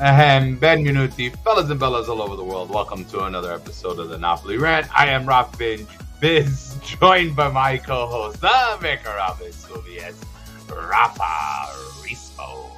[0.00, 2.68] Ahem, benvenuti, fellas and bellas all over the world.
[2.70, 4.86] Welcome to another episode of the Napoli Rant.
[4.96, 5.88] I am Rob Binge,
[6.20, 10.14] Biz, joined by my co-host, the maker of it, Soviet,
[10.68, 11.72] Rafa
[12.04, 12.70] Rispo.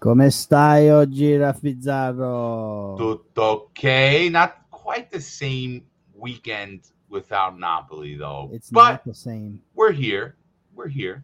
[0.00, 2.96] Come stai oggi, Raffizzaro?
[2.96, 4.30] Tutto okay.
[4.30, 5.82] Not quite the same
[6.16, 8.48] weekend without Napoli, though.
[8.50, 9.60] It's but not the same.
[9.74, 10.36] we're here.
[10.74, 11.22] We're here.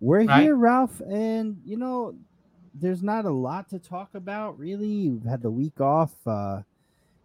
[0.00, 0.42] We're Right.
[0.42, 2.14] here, Ralph, and you know,
[2.74, 5.08] there's not a lot to talk about, really.
[5.08, 6.14] We've had the week off.
[6.26, 6.62] Uh,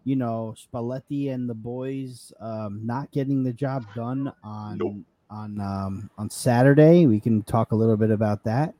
[0.04, 4.96] you know, Spalletti and the boys um, not getting the job done on Nope.
[5.28, 7.06] on um, on Saturday.
[7.06, 8.74] We can talk a little bit about that.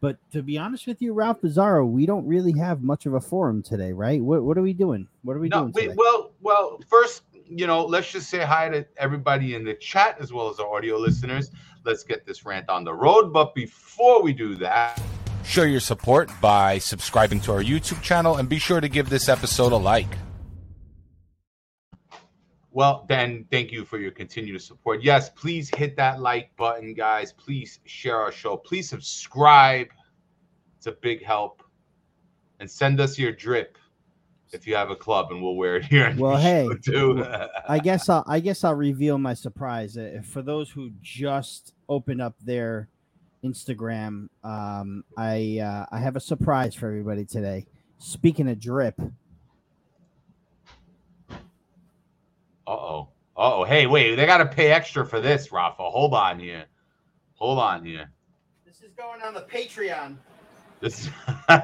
[0.00, 3.20] But to be honest with you, Ralph Bizarro, we don't really have much of a
[3.20, 4.22] forum today, right?
[4.22, 5.06] What what are we doing?
[5.22, 5.94] What are we no, doing today?
[5.96, 10.32] well, well, first, you know, let's just say hi to everybody in the chat as
[10.32, 11.50] well as our audio listeners.
[11.84, 13.32] Let's get this rant on the road.
[13.32, 15.00] But before we do that,
[15.44, 19.28] Show your support by subscribing to our YouTube channel and be sure to give this
[19.28, 20.08] episode a like.
[22.72, 25.00] well, then thank you for your continued support.
[25.00, 27.32] Yes, please hit that like button, guys.
[27.32, 28.56] Please share our show.
[28.56, 29.86] Please subscribe.
[30.78, 31.62] It's a big help.
[32.58, 33.78] And send us your drip
[34.52, 36.12] if you have a club, and we'll wear it here.
[36.16, 37.24] Well, hey, too.
[37.68, 39.96] I guess I'll I guess I'll reveal my surprise.
[39.96, 42.88] Uh, For those who just opened up their
[43.44, 47.66] Instagram, um, I uh, I have a surprise for everybody today.
[47.98, 49.00] Speaking of drip,
[52.66, 53.08] Uh oh.
[53.36, 53.64] Uh oh.
[53.64, 54.14] Hey, wait.
[54.16, 55.82] They got to pay extra for this, Rafa.
[55.82, 56.64] Hold on here.
[57.34, 58.10] Hold on here.
[58.64, 60.16] this is going on the Patreon.
[60.80, 61.10] This,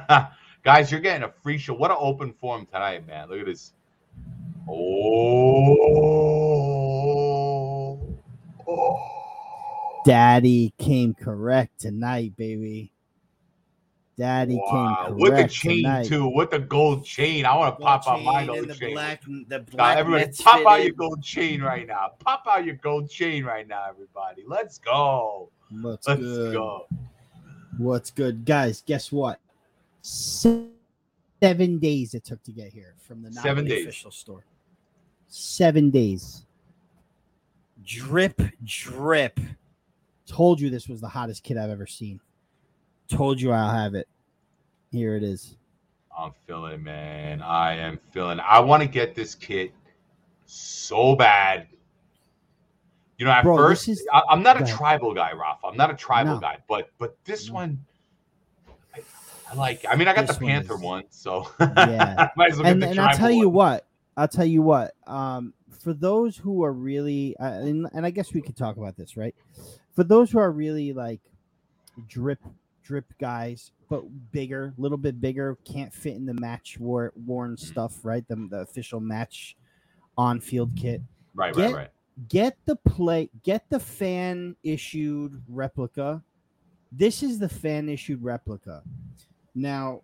[0.65, 1.75] guys, you're getting a free show.
[1.75, 3.28] What an open forum tonight, man.
[3.28, 3.72] Look at this.
[4.69, 4.77] Oh.
[8.69, 9.20] Oh.
[10.05, 12.93] Daddy came correct tonight, baby.
[14.16, 15.05] Daddy Wow.
[15.06, 16.06] came With the chain tonight.
[16.06, 16.28] too.
[16.28, 17.47] With the gold chain.
[17.47, 18.93] I want to pop out my gold the chain.
[18.94, 22.11] black, the Now, black everybody, Mets pop out your gold chain right now.
[22.19, 24.44] Pop out your gold chain right now, everybody.
[24.47, 25.49] Let's go.
[25.71, 26.53] What's Let's good?
[26.53, 26.87] go.
[27.78, 28.82] What's good, guys?
[28.84, 29.41] Guess what?
[30.03, 33.84] Seven days it took to get here from the Seven days.
[33.84, 34.44] official store.
[35.28, 36.44] Seven days.
[37.84, 39.41] Drip, drip.
[40.31, 42.21] Told you this was the hottest kit I've ever seen.
[43.09, 44.07] Told you I'll have it.
[44.93, 45.57] Here it is.
[46.17, 47.43] I'm feeling, man.
[47.43, 48.39] I am feeling.
[48.39, 49.73] I want to get this kit
[50.47, 51.67] so bad.
[53.19, 55.67] You know, at Bro, first, is- I, I'm not a tribal guy, Rafa.
[55.67, 56.41] I'm not a tribal No.
[56.41, 57.55] guy, but but this No.
[57.55, 57.85] one,
[58.95, 59.01] I,
[59.51, 59.85] I like.
[59.89, 62.29] I mean, I got This the one Panther is- one, so Yeah.
[62.37, 63.85] might as well and and I'll tell you what.
[64.17, 64.93] I'll tell you what.
[65.09, 68.97] Um, for those who are really, uh, and, and I guess we could talk about
[68.97, 69.35] this, right?
[69.95, 71.21] For those who are really like
[72.09, 72.39] drip,
[72.83, 77.56] drip guys, but bigger, a little bit bigger, can't fit in the match war, worn
[77.56, 78.27] stuff, right?
[78.29, 79.56] The, the official match
[80.17, 81.03] on field kit.
[81.34, 81.91] Right, get- right, right.
[82.29, 86.23] Get the play, get the fan issued replica.
[86.93, 88.83] This is the fan issued replica.
[89.55, 90.03] Now,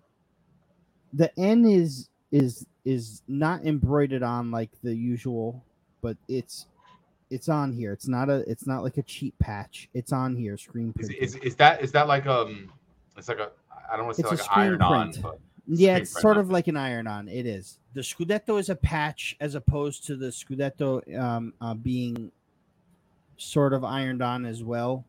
[1.12, 5.62] the N is is is not embroidered on like the usual,
[6.00, 6.66] but it's
[7.30, 7.92] it's on here.
[7.92, 9.88] It's not a it's not like a cheap patch.
[9.94, 12.70] It's on here, screen Is, is, is that is that like um?
[13.16, 13.50] It's like a.
[13.90, 15.22] I don't want to say It's like an iron on, print.
[15.22, 15.38] but
[15.68, 17.28] yeah, it's sort on of like an iron on.
[17.28, 17.78] It is.
[17.94, 22.30] The Scudetto is a patch as opposed to the Scudetto um, uh, being
[23.36, 25.04] sort of ironed on as well.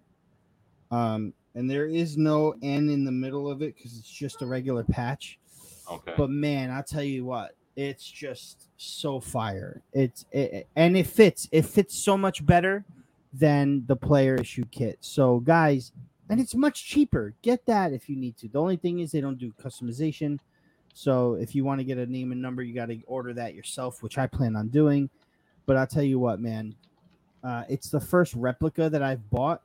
[0.92, 4.46] Um, and there is no N in the middle of it because it's just a
[4.46, 5.40] regular patch.
[5.92, 6.14] okay.
[6.16, 9.84] But man, I'll tell you what, it's just so fire.
[9.94, 11.48] It's it, and it fits.
[11.52, 12.84] It fits so much better
[13.32, 14.98] than the player issue kit.
[15.00, 15.92] So guys,
[16.28, 17.36] and it's much cheaper.
[17.44, 18.50] Get that if you need to.
[18.50, 20.40] The only thing is they don't do customization.
[20.94, 23.54] So if you want to get a name and number, you got to order that
[23.54, 25.12] yourself, which I plan on doing.
[25.68, 26.74] But I'll tell you what, man,
[27.44, 29.62] uh, it's the first replica that I've bought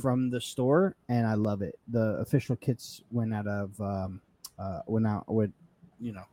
[0.00, 1.78] from the store, and I love it.
[1.88, 4.22] The official kits went out of um,
[4.58, 5.50] uh, went out with
[6.00, 6.24] you know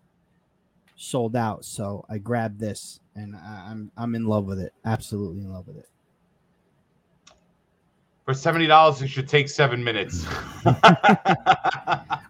[0.97, 1.63] sold out.
[1.63, 4.73] So I grabbed this, and I, I'm I'm in love with it.
[4.83, 5.87] Absolutely in love with it.
[8.25, 10.25] For seventy dollars, it should take seven minutes.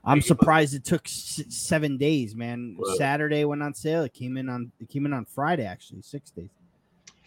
[0.05, 2.75] I'm surprised it took s- seven days, man.
[2.77, 4.03] Well- Saturday went on sale.
[4.03, 6.49] It came in on it came in on Friday, actually, six days.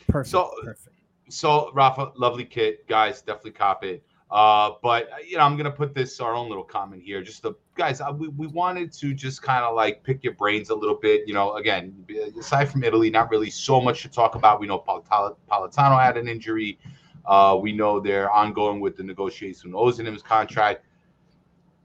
[0.09, 0.31] Perfect.
[0.31, 0.97] So- perfect.
[1.29, 3.23] so Rafa, lovely kit, guys.
[3.23, 4.05] Definitely cop it.
[4.31, 7.21] Uh, but uh, you know, I'm gonna put this our own little comment here.
[7.23, 10.71] Just the guys, uh, we, we wanted to just kind of like pick your brains
[10.71, 11.27] a little bit.
[11.27, 12.05] You know, again,
[12.38, 14.61] aside from Italy, not really so much to talk about.
[14.61, 16.79] We know Politano had an injury.
[17.27, 20.85] Uh, we know they're ongoing with the negotiation with Osimhen's contract.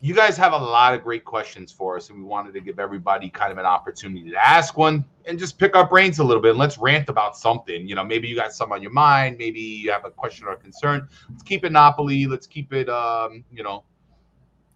[0.01, 2.80] You guys have a lot of great questions for us, and we wanted to give
[2.80, 6.42] everybody kind of an opportunity to ask one and just pick our brains a little
[6.42, 6.51] bit.
[6.51, 7.88] And let's rant about something.
[7.88, 10.56] You know, maybe you got some on your mind, maybe you have a question or
[10.57, 11.07] concern.
[11.30, 12.25] Let's keep it Napoli.
[12.27, 13.83] Let's keep it, um, you know,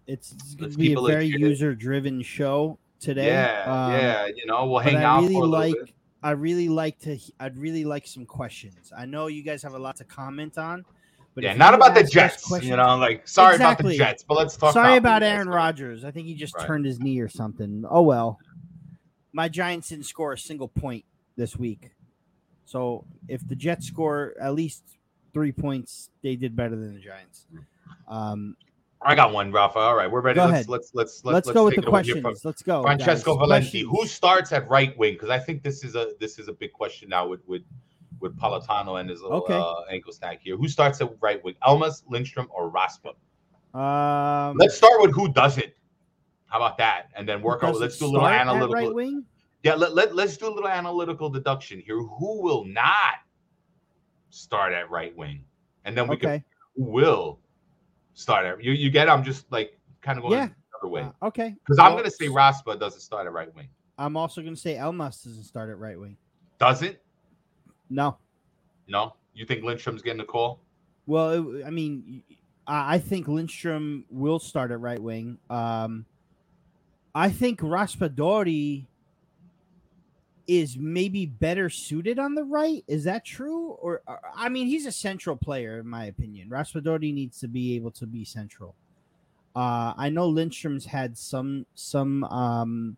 [0.06, 3.26] It's, it's going Let's to be a very user driven show today.
[3.28, 4.26] yeah, Um, yeah.
[4.34, 5.74] You know, we'll hang I out really for a little like.
[5.86, 5.94] bit.
[6.22, 7.18] I really like to.
[7.38, 8.92] I'd really like some questions.
[8.94, 10.84] I know you guys have a lot to comment on,
[11.34, 12.44] but Yeah, not about the Jets.
[12.44, 14.72] questions- You know, like sorry about the Jets, but let's talk.
[14.74, 15.22] Sorry about.
[15.22, 16.04] Aaron Rodgers.
[16.04, 16.66] I think he just Right.
[16.66, 17.84] turned his knee or something.
[17.88, 18.38] Oh well.
[19.32, 21.04] My Giants didn't score a single point
[21.36, 21.92] this week.
[22.64, 24.82] So if the Jets score at least
[25.32, 27.46] three points, they did better than the Giants.
[28.08, 28.56] Um,
[29.02, 29.78] I got one, Rafa.
[29.78, 30.36] All right, we're ready.
[30.36, 30.68] Go let's, ahead.
[30.68, 32.20] let's let's let's, let's go with the questions.
[32.20, 32.82] from Let's go.
[32.82, 33.40] Francesco guys.
[33.40, 33.84] Valenti.
[33.84, 33.90] Questions.
[33.90, 35.14] Who starts at right wing?
[35.14, 37.62] Because I think this is a this is a big question now with with
[38.20, 39.54] with Politano and his little Okay.
[39.58, 40.56] uh, ankle snack here.
[40.56, 41.54] Who starts at right wing?
[41.66, 43.14] Elmas, Lindstrom, or Raspa?
[43.74, 45.72] Um, Let's start with who doesn't.
[46.46, 47.08] How about that?
[47.16, 47.76] And then work out.
[47.76, 48.74] Let's do a little analytical.
[48.74, 49.24] right wing.
[49.62, 51.96] Yeah, let, let, let's do a little analytical deduction here.
[51.98, 53.14] Who will not
[54.30, 55.44] start at right wing?
[55.84, 56.44] And then we can Okay.
[56.76, 57.40] who will
[58.14, 58.72] start at you.
[58.72, 59.08] You get?
[59.08, 60.46] I'm just like kind of going Yeah.
[60.46, 61.02] the other way.
[61.02, 61.54] Uh, okay.
[61.64, 63.68] Because I'm gonna say Raspa doesn't start at right wing.
[63.98, 66.16] I'm also going to say Elmas doesn't start at right wing.
[66.58, 66.96] Doesn't?
[67.90, 68.16] No.
[68.88, 69.14] No?
[69.34, 70.60] You think Lindstrom's getting the call?
[71.06, 72.22] Well, it- I mean,
[72.66, 75.38] I think Lindstrom will start at right wing.
[75.48, 76.04] Um,
[77.14, 78.86] I think Raspadori
[80.46, 82.84] is maybe better suited on the right.
[82.88, 83.68] Is that true?
[83.72, 86.48] Or or- I mean, he's a central player in my opinion.
[86.48, 88.74] Raspadori needs to be able to be central.
[89.54, 92.96] Uh, I know Lindstrom's had some some um,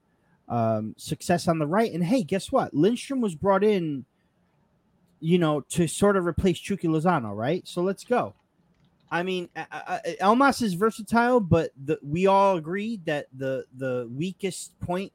[0.49, 2.75] um, success on the right, and hey, guess what?
[2.75, 4.05] Lindstrom was brought in,
[5.23, 7.67] you know, to sort of replace Chucky Lozano, right?
[7.67, 8.35] So let's go.
[9.11, 9.49] I mean,
[10.21, 15.13] Elmas is versatile, but the, we all agree that the the weakest point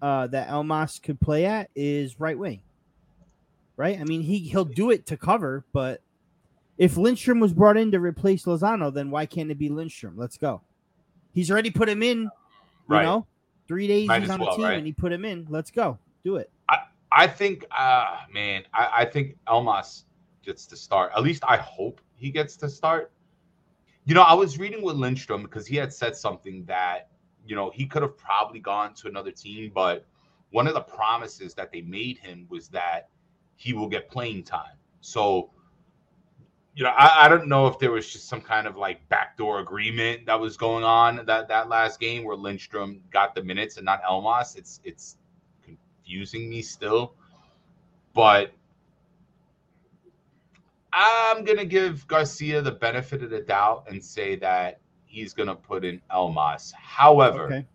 [0.00, 2.60] uh, that Elmas could play at is right wing,
[3.76, 3.98] right?
[3.98, 6.02] I mean, he he'll do it to cover, but
[6.78, 10.14] if Lindstrom was brought in to replace Lozano, then why can't it be Lindstrom?
[10.16, 10.60] Let's go.
[11.32, 12.30] He's already put him in, you
[12.86, 13.02] Right.
[13.02, 13.26] know,
[13.66, 14.76] three days Might he's on the team, right?
[14.76, 15.46] and he put him in.
[15.48, 16.50] Let's go, do it.
[17.16, 20.04] I think uh man, I, I think Elmas
[20.44, 21.12] gets to start.
[21.16, 23.10] At least I hope he gets to start.
[24.04, 27.08] You know, I was reading with Lindstrom because he had said something that,
[27.44, 30.06] you know, he could have probably gone to another team, but
[30.50, 33.08] one of the promises that they made him was that
[33.56, 34.76] he will get playing time.
[35.00, 35.50] So,
[36.74, 39.60] you know, I, I don't know if there was just some kind of like backdoor
[39.60, 43.86] agreement that was going on that that last game where Lindstrom got the minutes and
[43.86, 44.56] not Elmas.
[44.56, 45.16] It's it's
[46.06, 47.14] confusing me still,
[48.14, 48.52] but
[50.92, 55.84] I'm gonna give Garcia the benefit of the doubt and say that he's gonna put
[55.84, 56.72] in Elmas.
[56.72, 57.66] However, Okay.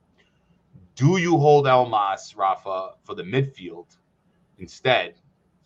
[0.95, 3.98] do you hold Elmas, Rafa, for the midfield
[4.60, 5.16] instead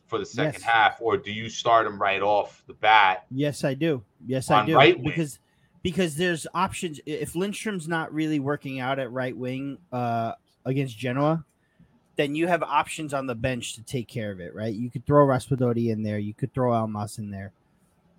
[0.08, 0.64] for the second Yes.
[0.64, 3.26] half, or do you start him right off the bat?
[3.32, 4.04] Yes, I do.
[4.26, 4.76] Yes, I do.
[4.76, 5.04] right wing.
[5.06, 5.40] because
[5.84, 7.00] because there's options.
[7.06, 10.34] If Lindstrom's not really working out at right wing uh,
[10.66, 11.46] against Genoa,
[12.16, 14.54] then you have options on the bench to take care of it.
[14.56, 14.74] Right?
[14.74, 16.18] You could throw Raspadori in there.
[16.20, 17.51] You could throw Elmas in there.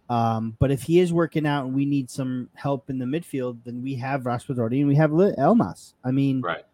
[0.09, 3.59] Um, but if he is working out and we need some help in the midfield,
[3.64, 5.94] then we have Raspadori and we have Elmas.
[6.04, 6.64] I mean, Right.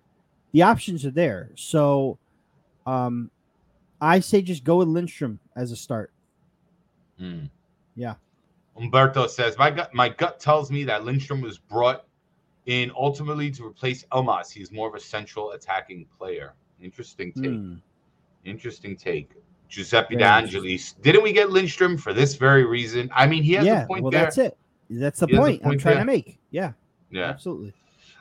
[0.52, 1.50] the options are there.
[1.54, 2.18] So,
[2.87, 3.30] um,
[4.02, 6.11] I say just go with Lindstrom as a start.
[7.18, 7.44] Hmm.
[7.94, 8.14] Yeah.
[8.76, 12.04] Umberto says, My gut my gut tells me that Lindstrom was brought
[12.66, 14.50] in ultimately to replace Elmas.
[14.50, 16.54] He's more of a central attacking player.
[16.82, 17.50] Interesting take.
[17.50, 17.74] Hmm.
[18.44, 19.30] Interesting take.
[19.68, 21.00] Giuseppe Very D'Angelis.
[21.00, 23.08] Didn't we get Lindstrom for this very reason?
[23.14, 24.22] I mean, he has yeah, a point well, there.
[24.24, 24.58] that's it.
[24.90, 26.04] That's the a point, I'm trying there.
[26.04, 26.38] to make.
[26.50, 26.72] Yeah,
[27.10, 27.28] Yeah.
[27.28, 27.72] absolutely.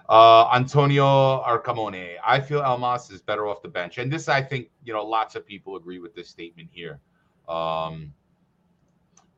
[0.08, 1.06] Uh, Antonio
[1.44, 2.15] Arcamone.
[2.25, 3.98] I feel Elmas is better off the bench.
[3.98, 7.00] And this, I think, you know, lots of people agree with this statement here.
[7.50, 8.13] Um,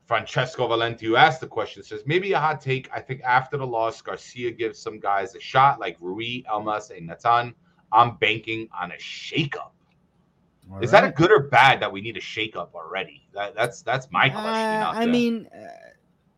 [0.05, 2.89] Francesco Valenti, who asked the question, says maybe a hot take.
[2.93, 7.07] I think after the loss, Garcia gives some guys a shot like Rui, Elmas, and
[7.07, 7.55] Natan.
[7.93, 9.71] I'm banking on a shakeup.
[10.71, 13.27] All Is that a good or bad that we need a shakeup already?
[13.33, 14.47] That, that's that's my question.
[14.47, 15.11] Uh, I there.
[15.11, 15.67] mean, uh,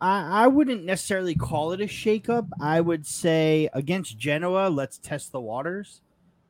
[0.01, 2.47] I, I wouldn't necessarily call it a shakeup.
[2.59, 6.01] I would say against Genoa, let's test the waters,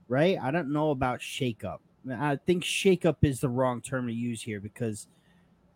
[0.07, 0.37] right?
[0.41, 1.79] I don't know about shakeup.
[2.09, 5.07] I think shakeup is the wrong term to use here because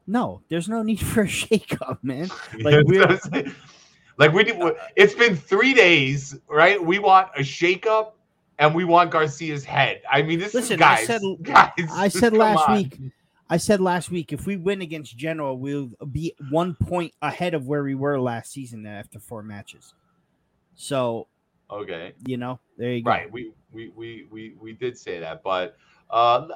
[0.07, 2.29] no, there's no need for a shakeup, man.
[2.59, 3.19] Like we're
[4.17, 4.57] like we did,
[4.97, 6.83] it's been three days, right?
[6.83, 8.11] We want a shakeup
[8.59, 10.01] and we want Garcia's head.
[10.11, 12.75] I mean, this Listen, is I said- guys, I said last on.
[12.77, 12.99] week.
[13.49, 17.65] I said last week if we win against Genoa, we'll be one point ahead of
[17.65, 19.95] where we were last season after four matches.
[20.75, 21.27] So
[21.71, 22.13] Okay.
[22.25, 23.09] You know, there you go.
[23.11, 23.31] Right.
[23.31, 25.77] We we we we we did say that, but
[26.09, 26.47] uh,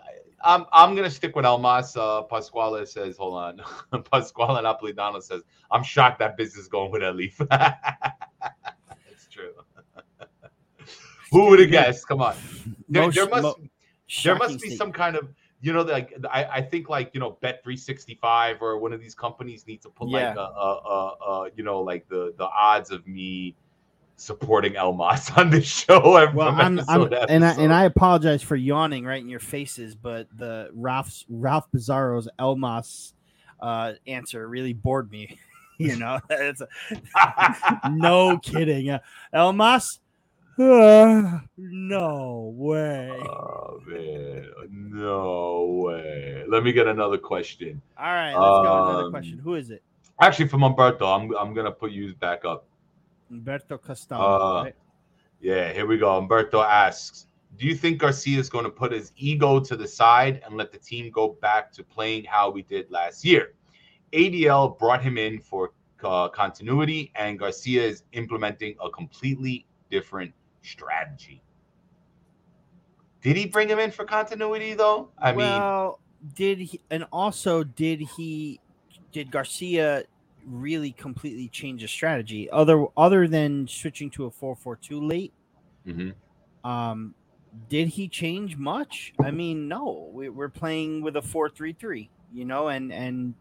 [0.43, 1.95] I'm I'm gonna stick with Elmas.
[1.95, 3.61] Uh, Pasquale says, hold on.
[4.11, 7.37] Pasquale Napolitano says, I'm shocked that business is going with Elif.
[11.33, 12.07] Who would have guessed?
[12.07, 12.35] Come on.
[12.87, 13.55] There, Most- there must mo-
[14.23, 15.27] there must be state- some kind of
[15.61, 19.15] you know like I, I think like you know bet 365 or one of these
[19.15, 20.35] companies need to put like Yeah.
[20.35, 20.45] a, a,
[20.85, 23.55] a, a you know like the the odds of me
[24.15, 28.55] supporting Elmas on this show every Well, I'm, I'm and I and I apologize for
[28.55, 33.13] yawning right in your faces, but the Ralph's Ralph Bizarro's Elmas
[33.59, 35.39] uh, answer really bored me.
[35.79, 38.89] you know, it's a, no kidding.
[38.91, 38.99] Uh,
[39.33, 39.99] Elmas,
[40.59, 43.09] Uh, no way.
[43.11, 46.43] Oh man, no way.
[46.47, 47.81] Let me get another question.
[47.97, 48.83] All right, let's go.
[48.89, 49.39] Another Um, question.
[49.39, 49.83] Who is it?
[50.21, 52.65] Actually, from Umberto, I'm I'm gonna put you back up.
[53.31, 54.21] Umberto Castello.
[54.21, 54.75] Uh, right?
[55.41, 56.17] Yeah, here we go.
[56.17, 60.41] Umberto asks, "Do you think Garcia is going to put his ego to the side
[60.45, 63.53] and let the team go back to playing how we did last year?
[64.13, 65.71] ADL brought him in for
[66.03, 70.31] uh, continuity, and Garcia is implementing a completely different
[70.63, 71.43] strategy.
[73.21, 75.09] Did he bring him in for continuity though?
[75.17, 75.91] I mean,
[76.35, 76.81] did he?
[76.89, 78.59] And also, did he?
[79.11, 80.03] Did Garcia
[80.45, 82.49] really completely change his strategy?
[82.49, 85.31] Other other than switching to a four four two late,
[85.87, 86.13] mhm.
[86.65, 87.13] um,
[87.69, 89.13] did he change much?
[89.23, 90.09] I mean, no.
[90.11, 93.35] We, we're playing with a four three three, you know, and and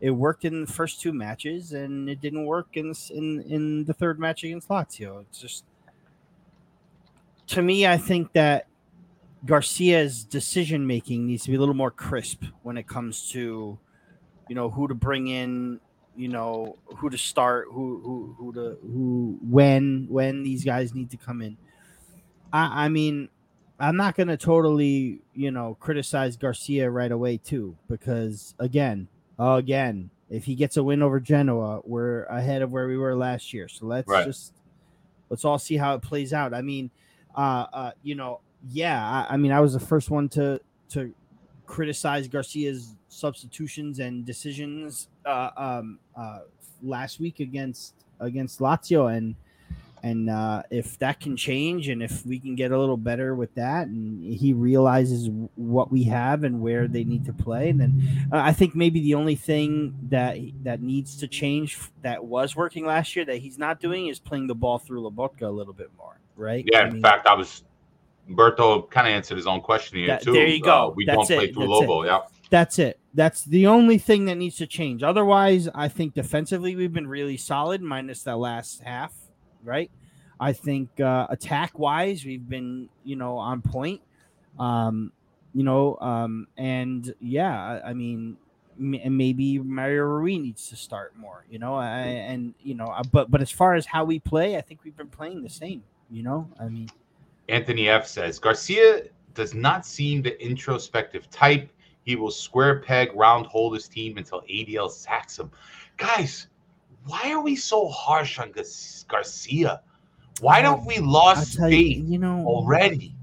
[0.00, 3.94] it worked in the first two matches, and it didn't work in in in the
[3.94, 5.22] third match against Lazio.
[5.22, 5.64] It's just
[7.52, 8.66] to me, I think that
[9.44, 13.78] Garcia's decision making needs to be a little more crisp when it comes to,
[14.48, 15.80] you know, who to bring in,
[16.16, 21.10] you know, who to start, who who who to who when when these guys need
[21.10, 21.56] to come in.
[22.52, 23.28] I I mean,
[23.80, 30.44] I'm not gonna totally, you know, criticize Garcia right away too, because again, again, if
[30.44, 33.68] he gets a win over Genoa, we're ahead of where we were last year.
[33.68, 34.24] So let's Right.
[34.24, 34.54] just
[35.30, 36.54] let's all see how it plays out.
[36.54, 36.90] I mean,
[37.36, 40.60] uh, uh, you know, yeah, I, I mean, I was the first one to
[40.90, 41.12] to
[41.66, 46.40] criticize Garcia's substitutions and decisions uh, um, uh,
[46.82, 49.34] last week against against Lazio, and
[50.02, 53.54] and uh, if that can change, and if we can get a little better with
[53.54, 58.38] that, and he realizes what we have and where they need to play, then uh,
[58.38, 63.14] I think maybe the only thing that that needs to change that was working last
[63.14, 66.18] year that he's not doing is playing the ball through Lobotka a little bit more,
[66.36, 66.64] right?
[66.70, 66.80] yeah.
[66.80, 67.64] I In fact, I was
[68.28, 70.32] Umberto kind of answered his own question here That- too.
[70.32, 70.92] there you Uh, go.
[70.96, 71.88] we That's don't play through That's it.
[71.88, 72.04] Lobo.
[72.04, 72.20] Yeah.
[72.50, 72.98] That's it.
[73.14, 75.02] That's the only thing that needs to change.
[75.02, 79.12] Otherwise, I think defensively we've been really solid, minus that last half,
[79.64, 79.90] right?
[80.38, 84.00] I think uh, attack wise we've been, you know, on point.
[84.58, 85.12] Um,
[85.54, 88.36] you know, um, and yeah, I, I mean,
[88.78, 91.44] and maybe Mario Rui needs to start more.
[91.50, 94.56] You know, I, and you know, uh, but but as far as how we play,
[94.56, 95.82] I think we've been playing the same.
[96.12, 96.90] You know, I mean,
[97.48, 99.04] Anthony F says Garcia
[99.34, 101.70] does not seem the introspective type.
[102.04, 105.50] He will square peg, round hold his team until ADL sacks him.
[105.96, 106.48] Guys,
[107.06, 108.52] why are we so harsh on
[109.08, 109.80] Garcia?
[110.40, 113.14] Why don't we lost tell you, you know, already?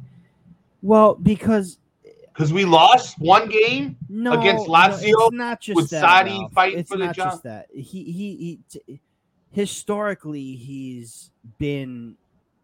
[0.82, 1.78] well because
[2.34, 3.98] Because we lost one game.
[4.08, 6.54] No, against no, Lazio it's not just with that, Sadi Ralph.
[6.54, 7.16] fighting it's for the job?
[7.16, 7.68] just that.
[7.72, 9.00] He he, he
[9.52, 12.16] historically he's been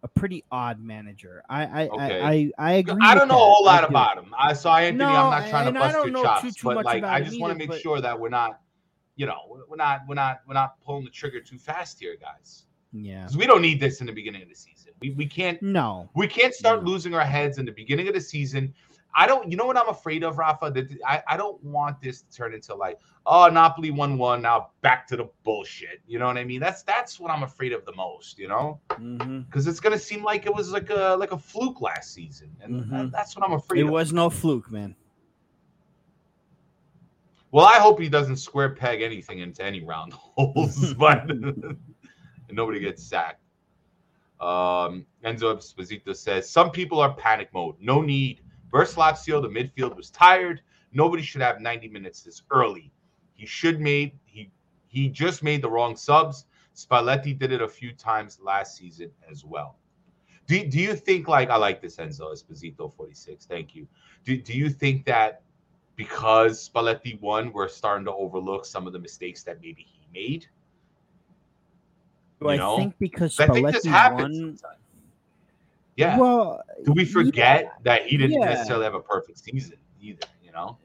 [0.05, 1.41] a pretty odd manager.
[1.49, 2.21] I I Okay.
[2.21, 3.01] I, I, I agree.
[3.01, 3.41] I don't know that.
[3.41, 3.85] a whole lot I do.
[3.85, 4.33] Uh, about him.
[4.37, 4.99] I saw Anthony.
[4.99, 7.51] No, I'm not trying to bust your chops, too- too but like I just want
[7.53, 8.59] to make but- sure that we're not,
[9.15, 12.65] you know, we're not we're not we're not pulling the trigger too fast here, guys.
[12.93, 13.21] Yeah.
[13.23, 14.93] Because we don't need this in the beginning of the season.
[15.01, 16.07] We we can't No.
[16.15, 16.91] we can't start No.
[16.91, 18.73] losing our heads in the beginning of the season.
[19.17, 19.49] I don't.
[19.49, 20.69] You know what I'm afraid of, Rafa?
[20.71, 24.41] That I, I don't want this to turn into like, oh, Napoli one one.
[24.41, 26.01] Now back to the bullshit.
[26.05, 26.59] You know what I mean?
[26.59, 28.37] That's that's what I'm afraid of the most.
[28.37, 32.13] You know, because it's gonna seem like it was like a like a fluke last
[32.13, 32.89] season, and Mhm.
[32.89, 33.85] that- that's what I'm afraid of.
[33.85, 33.93] It of.
[33.93, 34.95] was no fluke, man.
[37.51, 41.25] Well, I hope he doesn't square peg anything into any round holes, but
[42.51, 43.41] nobody gets sacked.
[44.41, 47.75] Um, Enzo Esposito says some people are panic mode.
[47.79, 48.41] No need.
[48.75, 50.59] Versus Lazio, the midfield was tired.
[50.91, 52.91] Nobody should have 90 minutes this early.
[53.33, 54.51] He should made he
[54.89, 56.45] he just made the wrong subs.
[56.75, 59.77] Spalletti did it a few times last season as well.
[60.47, 63.45] Do, do you think like I like this Enzo Esposito 46?
[63.45, 63.87] Thank you.
[64.25, 65.41] Do, do you think that
[65.95, 70.47] because Spalletti won, we're starting to overlook some of the mistakes that maybe he made.
[72.41, 72.75] Do You I know?
[72.75, 74.79] think because I think this Spalletti won, sometimes.
[75.95, 76.17] Yeah.
[76.17, 77.71] Well, Do we forget yeah.
[77.83, 78.49] that he didn't Yeah.
[78.49, 80.27] necessarily have a perfect season either?
[80.43, 80.77] You know.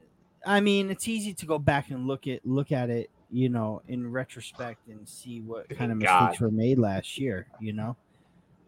[0.45, 3.81] I mean, it's easy to go back and look at look at it, you know,
[3.87, 6.21] in retrospect and see what kind of Thank God.
[6.23, 7.47] mistakes were made last year.
[7.59, 7.95] You know,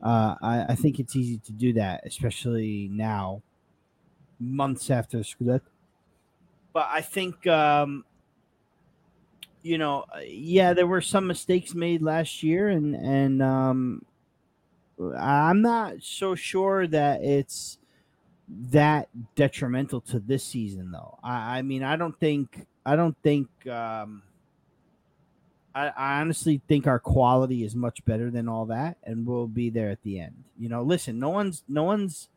[0.01, 3.41] uh, I, I think it's easy to do that, especially now,
[4.39, 5.62] months after Scudetto.
[6.73, 8.03] But I think, um,
[9.62, 14.05] you know, uh, yeah, there were some mistakes made last year, and and um,
[15.17, 17.77] I'm not so sure that it's
[18.50, 21.17] that detrimental to this season though.
[21.23, 24.23] I, I mean I don't think I don't think um
[25.73, 29.69] I, I honestly think our quality is much better than all that and we'll be
[29.69, 30.43] there at the end.
[30.57, 32.29] You know, listen, no one's no one's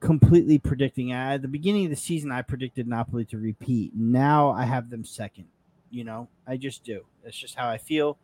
[0.00, 3.92] completely predicting at the beginning of the season I predicted Napoli to repeat.
[3.94, 5.46] Now I have them second.
[5.90, 7.04] You know, I just do.
[7.24, 8.18] That's just how I feel.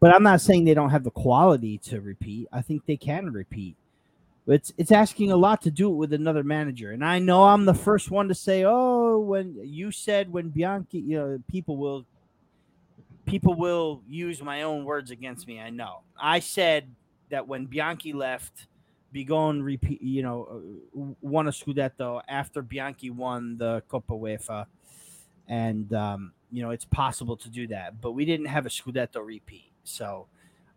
[0.00, 2.48] But I'm not saying they don't have the quality to repeat.
[2.52, 3.76] I think they can repeat.
[4.46, 6.92] It's it's asking a lot to do it with another manager.
[6.92, 10.98] And I know I'm the first one to say, "Oh, when you said when Bianchi,
[11.00, 12.06] you know, people will
[13.26, 16.00] people will use my own words against me." I know.
[16.18, 16.88] I said
[17.28, 18.68] that when Bianchi left,
[19.14, 20.48] Bigon repeat, you know,
[20.96, 24.64] uh, won a Scudetto after Bianchi won the Coppa UEFA,
[25.46, 28.00] and um, you know it's possible to do that.
[28.00, 30.26] But we didn't have a Scudetto repeat, so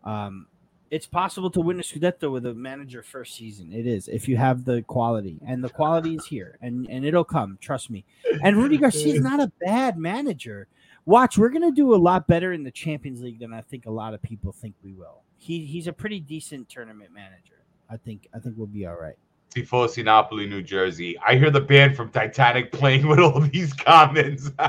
[0.04, 0.46] um,
[0.90, 3.72] it's possible to win a Scudetto with a manager first season.
[3.72, 7.24] It is if you have the quality, and the quality is here, and and it'll
[7.24, 7.58] come.
[7.60, 8.04] Trust me.
[8.42, 10.68] And Rudi Garcia is not a bad manager.
[11.04, 13.90] Watch, we're gonna do a lot better in the Champions League than I think a
[13.90, 15.22] lot of people think we will.
[15.38, 17.62] He he's a pretty decent tournament manager.
[17.88, 19.16] I think I think we'll be all right.
[19.54, 21.18] Tifosi New Jersey.
[21.18, 24.50] I hear the band from Titanic playing with all these comments.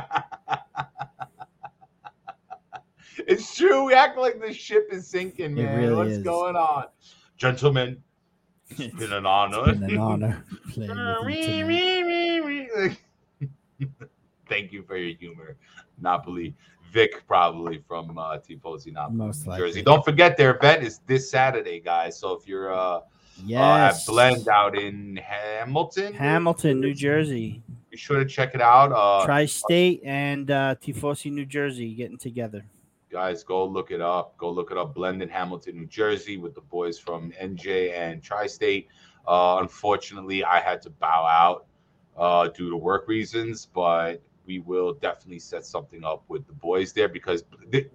[3.28, 3.86] it's true.
[3.86, 5.78] We act like the ship is sinking, man.
[5.78, 6.24] really What's is.
[6.24, 6.86] going on?
[7.38, 8.02] Gentlemen,
[8.70, 9.66] it's It's been an honor.
[9.74, 12.98] been an honor playing with
[13.40, 13.88] you.
[14.50, 15.56] Thank you for your humor,
[16.00, 16.56] Napoli.
[16.92, 19.68] Vic, probably from uh, Tifosi Napoli, Most New likely.
[19.70, 19.82] Jersey.
[19.82, 22.20] Don't forget their event is this Saturday, guys.
[22.20, 23.02] So if you're uh, uh, at
[23.46, 28.92] Yes, Blend out in Hamilton, Hamilton, New Jersey, be sure to check it out.
[28.92, 32.64] Uh, Tri-State, and uh, Tifosi, New Jersey, getting together.
[33.14, 34.36] Guys, go look it up.
[34.38, 34.96] Go look it up.
[34.96, 38.88] Blend in Hamilton, New Jersey, with the boys from NJ and Tri-State.
[39.28, 41.68] Uh, unfortunately, I had to bow out
[42.18, 46.92] uh, due to work reasons, but we will definitely set something up with the boys
[46.92, 47.44] there because,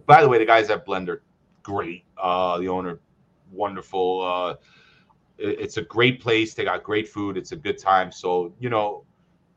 [0.07, 1.19] by the way, the guys at Blender,
[1.65, 2.05] great.
[2.17, 3.01] Uh, the owner,
[3.53, 4.23] wonderful.
[4.23, 4.55] Uh,
[5.37, 6.55] it- it's a great place.
[6.55, 7.37] They got great food.
[7.37, 8.13] It's a good time.
[8.13, 9.05] So you know,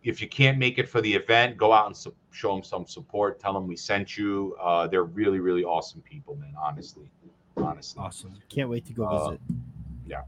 [0.04, 2.86] if you can't make it for the event, go out and su- show them some
[2.86, 3.40] support.
[3.40, 4.56] Tell them we sent you.
[4.62, 6.54] Uh, they're really, really awesome people, man.
[6.60, 7.10] Honestly,
[7.58, 8.02] honestly.
[8.02, 8.34] Awesome!
[8.50, 9.42] Can't wait to go Uh, visit.
[10.08, 10.22] Yeah.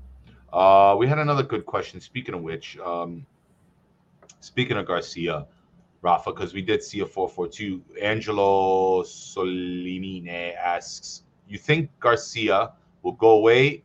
[0.51, 1.99] Uh, we had another good question.
[1.99, 3.25] Speaking of which, um,
[4.39, 5.47] speaking of Garcia,
[6.03, 7.81] Rafa, because we did see a 442.
[8.01, 13.83] Angelo Solimine asks, You think Garcia will go away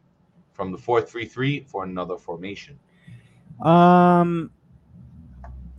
[0.53, 2.79] from the 433 for another formation?
[3.63, 4.51] Um,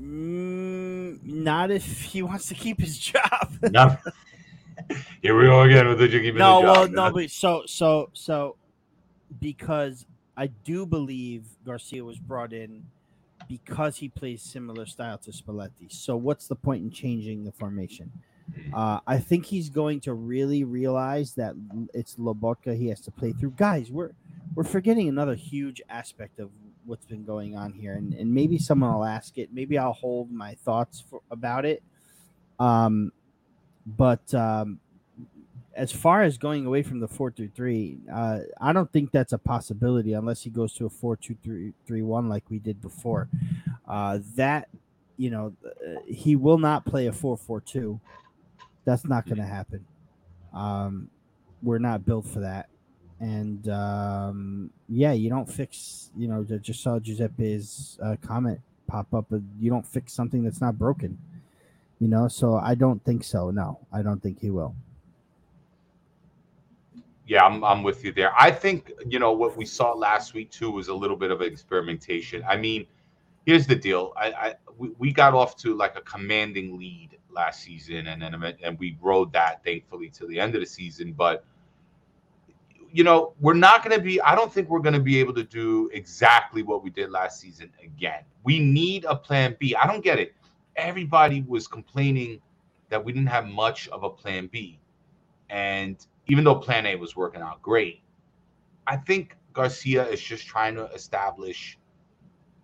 [0.01, 0.88] mm,
[1.23, 3.49] not if he wants to keep his job.
[3.71, 3.97] No.
[5.21, 8.55] Here we go again with the keeping no, well, job, no, but so so so
[9.39, 10.05] because
[10.37, 12.85] I do believe Garcia was brought in
[13.49, 15.91] because he plays similar style to Spalletti.
[15.91, 18.09] So what's the point in changing the formation?
[18.73, 21.55] Uh, I think he's going to really realize that
[21.93, 23.51] it's Lobotka he has to play through.
[23.57, 24.11] Guys, we're
[24.55, 26.49] we're forgetting another huge aspect of
[26.89, 29.49] what's been going on here, and, and maybe someone will ask it.
[29.53, 31.83] Maybe I'll hold my thoughts for, about it.
[32.59, 33.11] Um,
[33.85, 34.79] but um,
[35.75, 39.33] as far as going away from the four through three, uh, I don't think that's
[39.33, 42.81] a possibility unless he goes to a four two three three one like we did
[42.81, 43.29] before.
[43.87, 44.67] Uh, that
[45.17, 47.99] you know, uh, he will not play a four four two.
[48.85, 49.85] That's not going to happen.
[50.53, 51.09] Um,
[51.61, 52.69] we're not built for that.
[53.19, 56.09] And um, yeah, you don't fix.
[56.17, 59.25] You know, I just saw Giuseppe's uh, comment pop up.
[59.29, 61.17] But you don't fix something that's not broken.
[61.99, 63.51] You know, so I don't think so.
[63.51, 64.73] No, I don't think he will.
[67.27, 68.33] Yeah, I'm, I'm with you there.
[68.35, 71.43] I think, you know, what we saw last week too was a little bit of
[71.43, 72.43] experimentation.
[72.49, 72.87] I mean,
[73.45, 74.13] here's the deal.
[74.17, 78.55] I, I we, we got off to like a commanding lead last season and then
[78.63, 81.45] and we rode that thankfully to the end of the season, but
[82.91, 85.33] you know, we're not going to be I don't think we're going to be able
[85.35, 88.23] to do exactly what we did last season again.
[88.43, 89.75] We need a plan B.
[89.75, 90.33] I don't get it.
[90.75, 92.41] Everybody was complaining
[92.89, 94.79] that we didn't have much of a plan B.
[95.49, 98.01] And even though plan A was working out great,
[98.87, 101.77] I think Garcia is just trying to establish,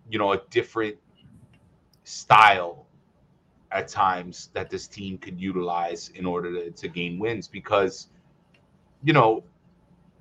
[0.08, 0.96] you know, a different
[2.04, 2.86] style
[3.72, 8.08] at times that this team could utilize in order to, to gain wins because,
[9.02, 9.42] you know,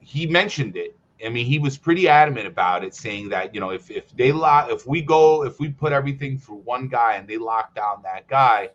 [0.05, 0.95] he mentioned it.
[1.25, 4.31] I mean, he was pretty adamant about it, saying that you know if if they
[4.31, 8.01] lock, if we go, if we put everything through one guy and they lock down
[8.03, 8.69] that guy,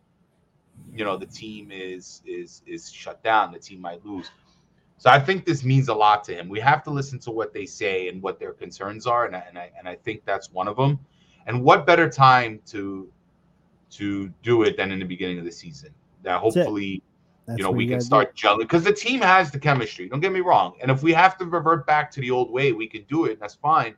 [0.93, 3.53] you know, the team is is is shut down.
[3.53, 4.31] The team might lose.
[4.97, 6.49] So I think this means a lot to him.
[6.49, 9.45] We have to listen to what they say and what their concerns are, and I,
[9.49, 10.99] and I and I think that's one of them.
[11.47, 13.09] And what better time to
[13.93, 15.91] to do it than in the beginning of the season?
[16.23, 17.03] That hopefully
[17.47, 20.09] That's you know we can start gelling because the team has the chemistry.
[20.09, 20.75] Don't get me wrong.
[20.81, 23.33] And if we have to revert back to the old way, we can do it.
[23.33, 23.95] And that's fine.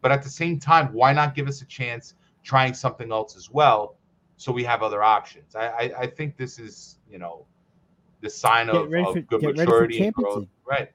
[0.00, 3.50] But at the same time, why not give us a chance trying something else as
[3.50, 3.96] well,
[4.36, 5.54] so we have other options?
[5.54, 7.46] I I, I think this is you know
[8.20, 10.46] the sign of, of good get ready for maturity and growth.
[10.64, 10.90] Right.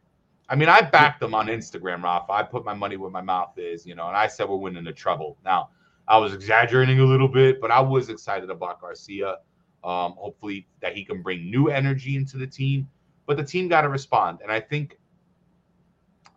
[0.49, 2.31] I mean, I backed them on Instagram, Rafa.
[2.31, 4.83] I put my money where my mouth is, you know, and I said we're winning
[4.83, 5.37] the trouble.
[5.43, 5.69] Now,
[6.07, 9.37] I was exaggerating a little bit, but I was excited about Garcia.
[9.83, 12.87] Um, hopefully that he can bring new energy into the team.
[13.25, 14.97] But the team got to respond, and I think,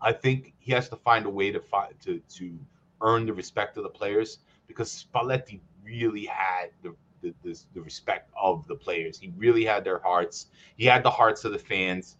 [0.00, 2.59] I think he has to find a way to find to to
[3.00, 8.30] earn the respect of the players because Spalletti really had the the, the, the respect
[8.40, 9.18] of the players.
[9.18, 10.46] He really had their hearts.
[10.76, 12.16] He had the hearts of the fans.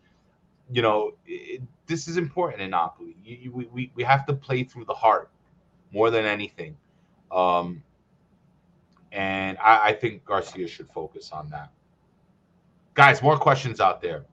[0.71, 3.17] You know, it, this is important in Napoli.
[3.25, 5.31] You, you, we, we have to play through the heart
[5.93, 6.77] more than anything.
[7.31, 7.83] Um,
[9.17, 11.71] and I, I think Garcia should focus on that.
[12.95, 14.25] Guys, more questions out there.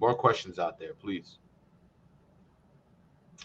[0.00, 1.38] More questions out there, please.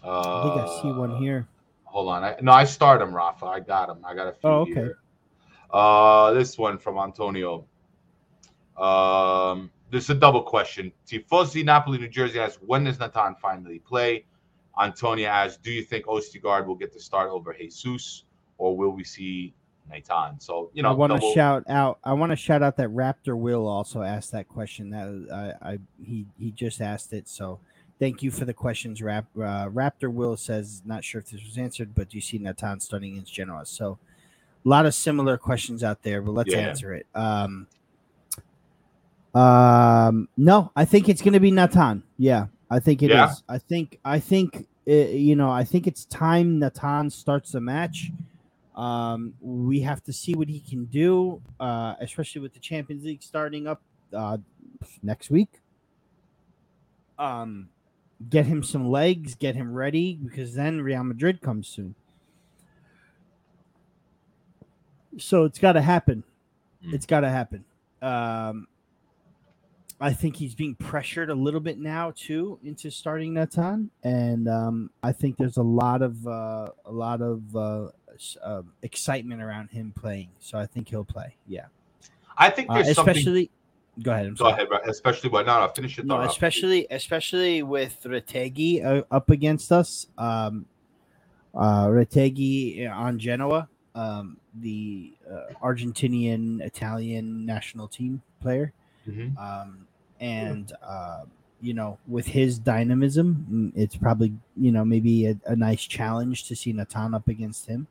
[0.03, 1.47] Uh, I think I see one here.
[1.83, 2.23] Hold on.
[2.23, 3.45] I, no, I start them, Rafa.
[3.45, 4.03] I got them.
[4.03, 4.73] I got a few Oh, okay.
[4.73, 4.99] here.
[5.71, 7.65] Uh, this one from Antonio.
[8.77, 10.91] Um, this is a double question.
[11.07, 14.25] Tifosi Napoli, New Jersey asks, when does Natan finally play?
[14.79, 18.23] Antonia asks, do you think Ostigard will get the start over Jesus,
[18.57, 19.53] or will we see
[19.89, 20.39] Natan?
[20.39, 21.99] So you know, I want to double- shout out.
[22.03, 24.89] I want to shout out that Raptor Will also asked that question.
[24.89, 27.27] That I, I he he just asked it.
[27.27, 27.59] So
[27.99, 29.01] thank you for the questions.
[29.01, 32.37] Rap, uh, Raptor Will says not sure if this was answered, but do you see
[32.37, 33.65] Natan starting against Genoa?
[33.65, 33.97] So
[34.65, 36.59] a lot of similar questions out there, but let's Yeah.
[36.59, 37.05] answer it.
[37.15, 37.67] Um,
[39.33, 42.03] um, no, I think it's going to be Natan.
[42.17, 43.15] Yeah, I think it is.
[43.15, 43.33] Yeah?
[43.47, 48.11] I think I think uh, you know I think it's time Natan starts the match.
[48.77, 53.23] Um, we have to see what he can do, uh, especially with the Champions League
[53.23, 53.81] starting up
[54.13, 54.37] uh,
[55.01, 55.49] next week.
[57.17, 57.69] Um,
[58.29, 61.95] get him some legs, get him ready because then Real Madrid comes soon.
[65.17, 66.23] So it's got to happen.
[66.85, 66.93] Mm.
[66.93, 67.65] It's got to happen.
[68.03, 68.67] Um,
[69.99, 74.91] I think he's being pressured a little bit now too into starting Natan, and um,
[75.01, 77.87] I think there's a lot of uh, a lot of uh,
[78.43, 80.29] uh, excitement around him playing.
[80.39, 81.35] So I think he'll play.
[81.47, 81.65] Yeah,
[82.37, 83.15] I think uh, there's something.
[83.15, 83.49] especially.
[84.03, 84.27] Go ahead.
[84.27, 84.53] I'm Go sorry.
[84.53, 84.77] ahead, bro.
[84.87, 85.45] especially what?
[85.47, 86.05] No, no, finish it.
[86.05, 90.07] No, especially especially with Retegui uh, up against us.
[90.17, 90.65] Um,
[91.55, 98.71] uh, Retegui on Genoa, um, the uh, Argentinian Italian national team player,
[99.09, 99.35] Mhm.
[99.39, 99.87] um,
[100.19, 101.23] and uh,
[101.59, 106.43] you know, with his dynamism, mm, it's probably you know maybe a, a nice challenge
[106.49, 107.87] to see Natan up against him.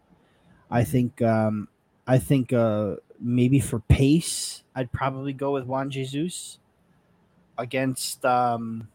[0.70, 1.68] I think um,
[2.06, 6.58] I think uh, maybe for pace, I'd probably go with Juan Jesus
[7.58, 8.88] against um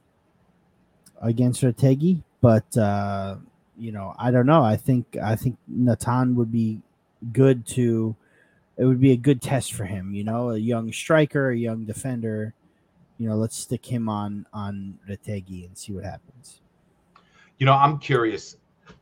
[1.21, 3.37] against Retegui, but uh
[3.77, 4.63] you know, I don't know.
[4.63, 6.81] I think I think Natan would be
[7.33, 8.15] good to
[8.77, 11.85] it would be a good test for him, you know, a young striker, a young
[11.85, 12.53] defender.
[13.17, 16.61] You know, let's stick him on on Retegui and see what happens.
[17.57, 18.57] You know, I'm curious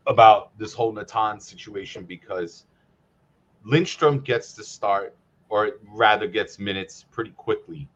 [0.08, 2.65] about this whole Natan situation because
[3.63, 5.15] Lindstrom gets to start,
[5.49, 7.88] or rather gets minutes pretty quickly.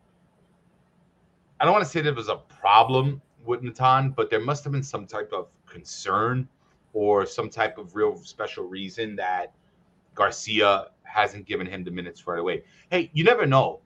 [1.59, 4.73] I don't want to say there was a problem with Natan, but there must have
[4.73, 6.47] been some type of concern
[6.93, 9.53] or some type of real special reason that
[10.15, 12.63] Garcia hasn't given him the minutes right away.
[12.89, 13.79] Hey, you never know.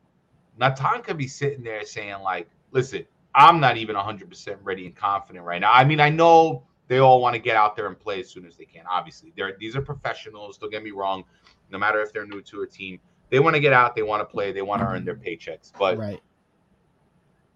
[0.60, 5.46] Natan could be sitting there saying, like, listen, I'm not even 100% ready and confident
[5.46, 5.72] right now.
[5.72, 8.46] I mean, I know they all want to get out there and play as soon
[8.46, 8.84] as they can.
[8.90, 10.58] Obviously, they're these are professionals.
[10.58, 11.24] Don't get me wrong.
[11.70, 13.96] No matter if they're new to a team, they want to get out.
[13.96, 14.52] They want to play.
[14.52, 15.72] They want to earn their paychecks.
[15.78, 16.22] But right.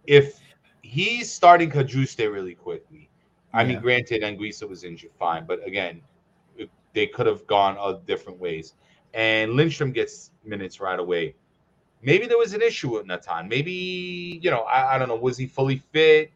[0.06, 0.40] if
[0.82, 3.10] he's starting Cajuste really quickly,
[3.54, 6.02] I mean, granted, Anguissa was injured, fine, but again,
[6.94, 8.76] they could have gone uh, different ways.
[9.14, 11.36] And Lindstrom gets minutes right away.
[12.02, 13.48] Maybe there was an issue with Natan.
[13.48, 15.16] Maybe you know, I, I don't know.
[15.16, 16.32] Was he fully fit?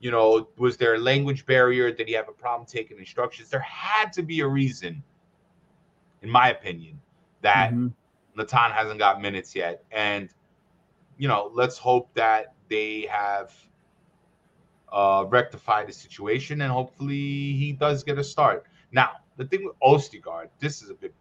[0.00, 1.92] You know, was there a language barrier?
[1.92, 3.50] Did he have a problem taking instructions?
[3.50, 5.02] There had to be a reason,
[6.22, 7.00] in my opinion,
[7.42, 7.72] that.
[8.36, 9.82] Natan hasn't got minutes yet.
[9.90, 10.30] And,
[11.18, 13.52] you know, let's hope that they have
[14.92, 18.66] uh, rectified the situation and hopefully he does get a start.
[18.92, 21.14] Now, the thing with Ostigard, this is a bit,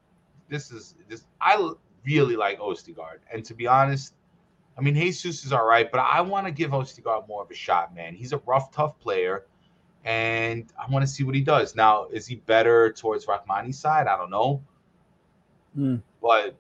[0.50, 1.72] this is, this, I
[2.06, 3.20] really like Ostigard.
[3.32, 4.14] And to be honest,
[4.80, 7.54] I mean, Jesus is all right, but I want to give Ostigard more of a
[7.54, 8.16] shot, man.
[8.16, 9.46] He's a rough, tough player.
[10.06, 11.76] And I want to see what he does.
[11.76, 14.08] Now, is he better towards Rahmani's side?
[14.08, 14.64] I don't know.
[15.76, 15.98] Hmm.
[16.22, 16.56] But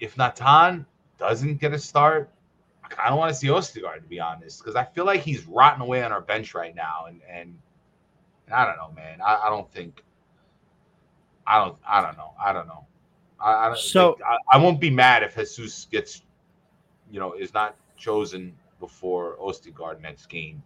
[0.00, 0.84] if Natan
[1.16, 2.32] doesn't get a start,
[2.82, 5.46] I kind of want to see Ostigard to be honest, because I feel like he's
[5.46, 7.56] rotting away on our bench right now, and and,
[8.46, 9.20] and I don't know, man.
[9.24, 10.02] I, I don't think.
[11.46, 11.78] I don't.
[11.88, 12.32] I don't know.
[12.42, 12.86] I don't know.
[13.40, 13.78] I, I don't.
[13.78, 16.22] So- I, I won't be mad if Jesus gets,
[17.10, 20.62] you know, is not chosen before Ostigard next game.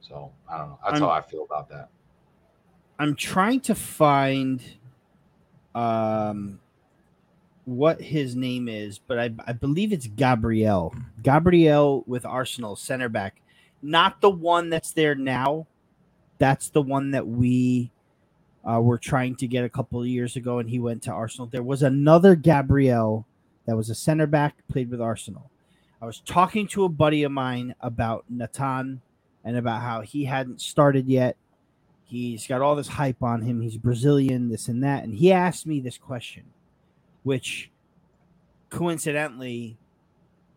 [0.00, 0.78] So I don't know.
[0.84, 1.88] That's I'm- how I feel about that.
[2.98, 4.62] I'm trying to find
[5.74, 6.60] um
[7.64, 10.94] what his name is, but I, I believe it's Gabriel.
[11.22, 13.40] Gabriel with Arsenal center back.
[13.82, 15.66] Not the one that's there now.
[16.38, 17.92] That's the one that we
[18.68, 21.46] uh, were trying to get a couple of years ago, and he went to Arsenal.
[21.46, 23.26] There was another Gabriel
[23.66, 25.48] that was a center back, played with Arsenal.
[26.02, 29.02] I was talking to a buddy of mine about Natan
[29.44, 31.36] and about how he hadn't started yet.
[32.02, 33.60] He's got all this hype on him.
[33.60, 35.04] He's Brazilian, this and that.
[35.04, 36.42] And he asked me this question,
[37.22, 37.70] which
[38.68, 39.78] coincidentally,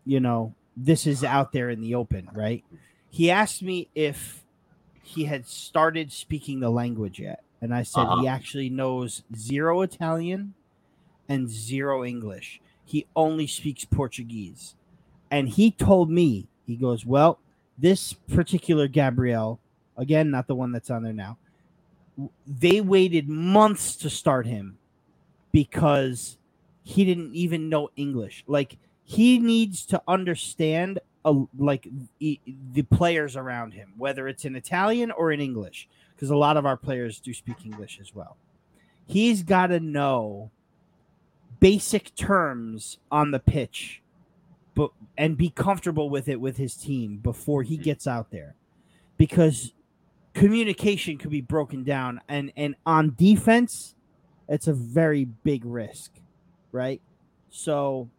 [0.04, 2.64] you know, this is out there in the open, right?
[3.08, 4.44] He asked me if
[5.00, 7.44] he had started speaking the language yet.
[7.60, 8.22] And I said uh-huh.
[8.22, 10.54] he actually knows zero Italian
[11.28, 12.60] and zero English.
[12.84, 14.74] He only speaks Portuguese.
[15.30, 17.38] And he told me, he goes, Well,
[17.78, 19.60] this particular Gabriel,
[19.96, 21.38] again, not the one that's on there now,
[22.46, 24.78] they waited months to start him
[25.52, 26.38] because
[26.82, 28.44] he didn't even know English.
[28.46, 31.88] Like he needs to understand a, like
[32.20, 32.38] e-
[32.72, 36.64] the players around him, whether it's in Italian or in English, because a lot of
[36.64, 38.36] our players do speak English as well.
[39.06, 40.50] He's got to know
[41.60, 44.02] basic terms on the pitch,
[44.76, 48.54] but and be comfortable with it with his team before he gets out there,
[49.16, 49.72] because
[50.34, 53.94] communication could be broken down and and on defense
[54.48, 56.12] it's a very big risk
[56.76, 57.00] right?
[57.50, 58.10] So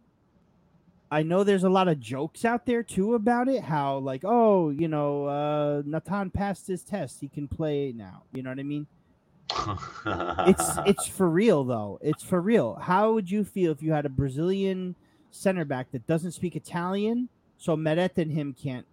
[1.10, 4.68] i know there's a lot of jokes out there too about it how like oh
[4.68, 7.20] you know uh natan passed his test.
[7.20, 8.24] He can play now.
[8.34, 8.86] You know what i mean?
[10.48, 11.98] It's it's for real though.
[12.02, 12.74] It's for real.
[12.74, 14.96] How would you feel if you had a brazilian
[15.30, 18.86] center back that doesn't speak italian so meret and him can't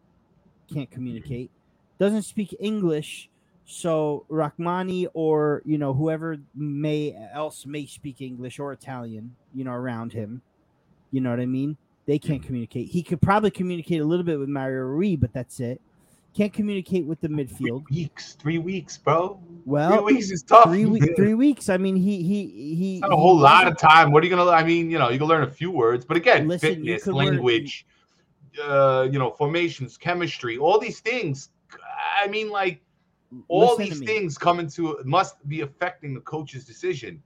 [0.71, 1.50] can't communicate
[1.98, 3.30] doesn't speak english
[3.65, 9.71] so Rahmani or you know whoever may else may speak English or Italian, you know,
[9.71, 10.41] around him,
[11.12, 11.76] you know what I mean?
[12.06, 12.89] They can't communicate.
[12.89, 15.82] He could probably communicate a little bit with Mario Rui, but that's it.
[16.36, 17.88] Can't communicate with the midfield.
[17.88, 19.39] Three weeks, three weeks, bro.
[19.65, 20.65] Well, three weeks is tough.
[20.65, 21.08] three weeks.
[21.15, 21.69] Three weeks.
[21.69, 22.99] I mean, he he he.
[22.99, 24.12] Not a he whole lot of time.
[24.12, 24.49] What are you gonna?
[24.51, 27.15] I mean, you know, you can learn a few words, but again, Listen, fitness, could
[27.15, 27.88] learn- language,
[28.63, 31.49] uh, you know, formations, chemistry, all these things.
[32.21, 32.82] I mean, like
[33.47, 37.21] all Listen these things come into must be affecting the coach's decision.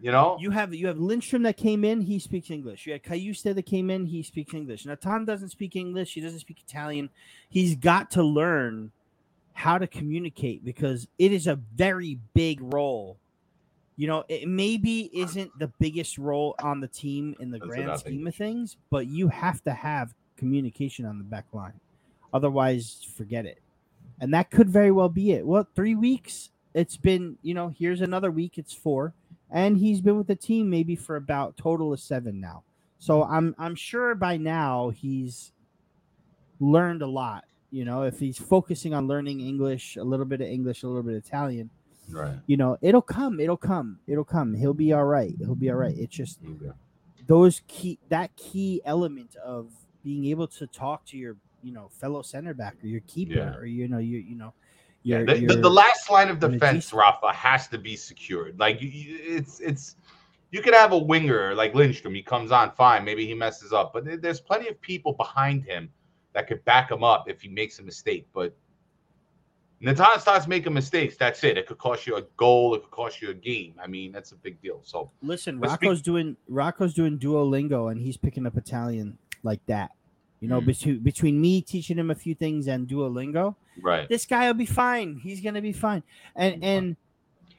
[0.00, 2.00] You know, You have you have Lindstrom that came in.
[2.00, 2.86] He speaks English.
[2.86, 4.06] You had Cajuste that came in.
[4.06, 4.86] He speaks English.
[4.86, 6.14] Natan doesn't speak English.
[6.14, 7.10] He doesn't speak Italian.
[7.50, 8.92] He's got to learn
[9.52, 13.18] how to communicate because it is a very big role.
[13.96, 18.00] You know, it maybe isn't the biggest role on the team in the That's grand
[18.00, 21.78] scheme of things, but you have to have communication on the back line.
[22.32, 23.58] Otherwise, forget it.
[24.20, 25.46] And that could very well be it.
[25.46, 26.50] Well, three weeks.
[26.72, 28.56] It's been, you know, here's another week.
[28.56, 29.12] It's four
[29.50, 32.62] and he's been with the team maybe for about total of seven now.
[32.98, 35.52] So I'm I'm sure by now he's
[36.60, 37.44] learned a lot.
[37.70, 41.04] You know, if he's focusing on learning English, a little bit of English, a little
[41.04, 41.70] bit of Italian,
[42.10, 42.36] right?
[42.46, 44.54] you know, it'll come, it'll come, it'll come.
[44.54, 45.34] He'll be all right.
[45.38, 45.96] He'll be all right.
[45.96, 46.72] It's just Okay.
[47.26, 49.70] those key that key element of
[50.02, 53.54] being able to talk to your you know fellow center back or your keeper Yeah.
[53.54, 54.52] or you know you you know
[55.02, 58.58] Yeah, the, the, last line of defense, Rafa, has to be secured.
[58.58, 59.96] Like it's it's
[60.50, 62.14] you could have a winger like Lindstrom.
[62.14, 65.88] He comes on fine, maybe he messes up, but there's plenty of people behind him
[66.32, 68.26] that could back him up if he makes a mistake.
[68.32, 68.54] But
[69.80, 71.16] Natan starts making mistakes.
[71.16, 71.56] That's it.
[71.56, 72.74] It could cost you a goal.
[72.74, 73.74] It could cost you a game.
[73.82, 74.80] I mean, that's a big deal.
[74.84, 79.64] So Listen, Let's speak- Rocco's doing Rocco's doing Duolingo and he's picking up Italian like
[79.66, 79.92] that.
[80.40, 80.66] You know, Mm.
[80.66, 84.08] between between me teaching him a few things and Duolingo, Right.
[84.08, 85.16] this guy will be fine.
[85.16, 86.02] He's gonna be fine.
[86.36, 86.96] And and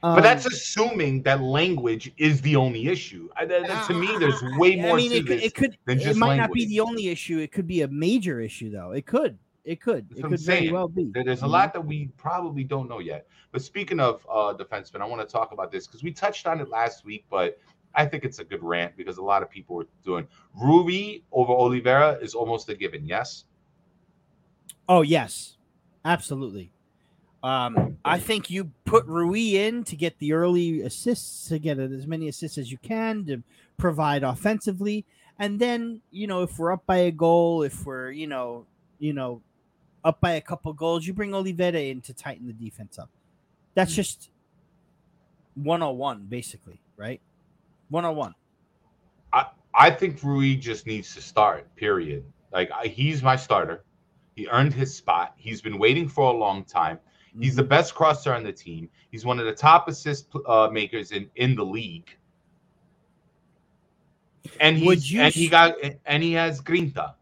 [0.02, 3.28] But um, that's assuming that language is the only issue.
[3.36, 4.94] I, that- that- to me, there's way more.
[4.94, 7.38] I mean, to it could, it could it might not be the only issue.
[7.38, 8.90] It could be a major issue, though.
[8.90, 9.38] It could.
[9.64, 10.08] It could.
[10.10, 11.12] That's it could very well be.
[11.14, 11.52] There's a you know?
[11.52, 13.28] lot that we probably don't know yet.
[13.52, 16.60] But speaking of uh, defensemen, I want to talk about this because we touched on
[16.60, 17.60] it last week, but
[17.94, 20.26] I think it's a good rant because a lot of people were doing
[20.60, 23.06] Rui over Oliveira is almost a given.
[23.06, 23.44] Yes.
[24.88, 25.58] Oh yes,
[26.04, 26.72] absolutely.
[27.42, 32.06] Um, I think you put Rui in to get the early assists, to get as
[32.06, 33.42] many assists as you can to
[33.78, 35.04] provide offensively,
[35.38, 38.66] and then you know if we're up by a goal, if we're you know
[39.00, 39.42] you know
[40.04, 43.10] up by a couple goals, you bring Oliveira in to tighten the defense up.
[43.74, 44.30] That's just
[45.54, 47.20] one on one, basically, right?
[47.88, 48.34] One on one.
[49.74, 51.74] I think Rui just needs to start.
[51.76, 52.24] Period.
[52.52, 53.84] Like I, he's my starter.
[54.36, 55.34] He earned his spot.
[55.36, 56.98] He's been waiting for a long time.
[57.38, 58.88] He's the best crosser on the team.
[59.10, 62.10] He's one of the top assist uh, makers in in the league.
[64.60, 67.14] And and he got and he has Grinta.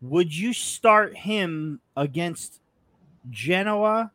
[0.00, 2.60] Would you start him against
[3.30, 4.12] Genoa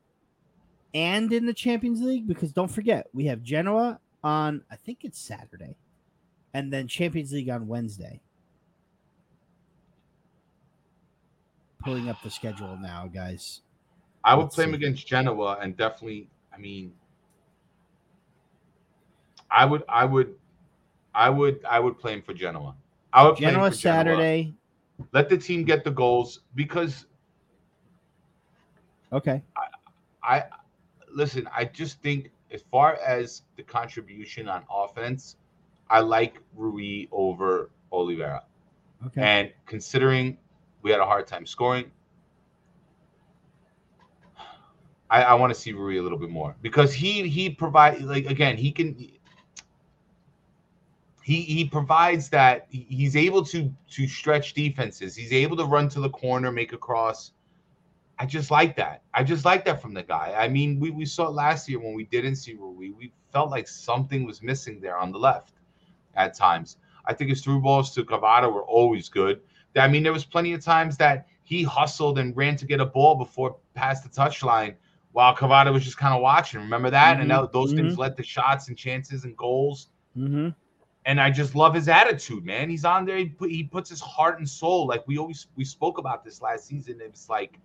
[0.94, 2.28] and in the Champions League?
[2.28, 5.76] Because don't forget, we have Genoa on, I think it's Saturday,
[6.54, 8.22] and then Champions League on Wednesday.
[11.84, 13.62] Pulling up the schedule now, guys.
[14.24, 16.30] I would Let's play him against Genoa and definitely.
[16.54, 16.94] I mean,
[19.52, 20.36] I would, I would,
[21.14, 22.76] I would, I would play him for Genoa.
[23.12, 23.96] I would play him Genoa for Genoa.
[24.16, 24.54] Saturday.
[25.12, 27.06] Let the team get the goals because
[29.14, 29.44] Okay.
[30.24, 30.44] I
[31.14, 31.48] listen.
[31.56, 35.36] I just think as far as the contribution on offense,
[35.90, 38.44] I like Rui over Oliveira.
[39.08, 39.22] Okay.
[39.22, 40.38] And considering
[40.82, 41.92] we had a hard time scoring,
[45.14, 48.26] I, I want to see Rui a little bit more because he he provide like
[48.26, 48.96] again he can
[51.22, 55.16] he he provides that he's able to to stretch defenses.
[55.16, 57.34] He's able to run to the corner, make a cross.
[58.18, 59.04] I just like that.
[59.14, 60.34] I just like that from the guy.
[60.36, 62.90] I mean, we, we saw it last year when we didn't see Rui.
[62.92, 65.54] We felt like something was missing there on the left
[66.16, 66.78] at times.
[67.06, 69.42] I think his through balls to Kvara were always good.
[69.76, 72.86] I mean, there was plenty of times that he hustled and ran to get a
[72.86, 74.76] ball before past the touchline
[75.14, 76.60] while Kvara was just kind of watching.
[76.60, 77.20] Remember that?
[77.20, 79.90] And Mhm, that, those things led to shots and chances and goals.
[80.18, 80.50] Mm-hmm.
[81.06, 82.70] And I just love his attitude, man.
[82.70, 83.18] He's on there.
[83.18, 84.88] He, put, he puts his heart and soul.
[84.88, 87.00] Like we always we spoke about this last season.
[87.02, 87.60] It's like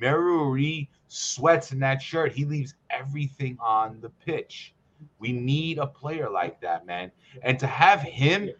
[0.00, 2.32] Mario Rui sweats in that shirt.
[2.32, 4.74] He leaves everything on the pitch.
[5.18, 7.10] We need a player like that, man.
[7.42, 8.50] And to have him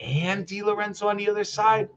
[0.00, 1.88] and Di Lorenzo on the other side,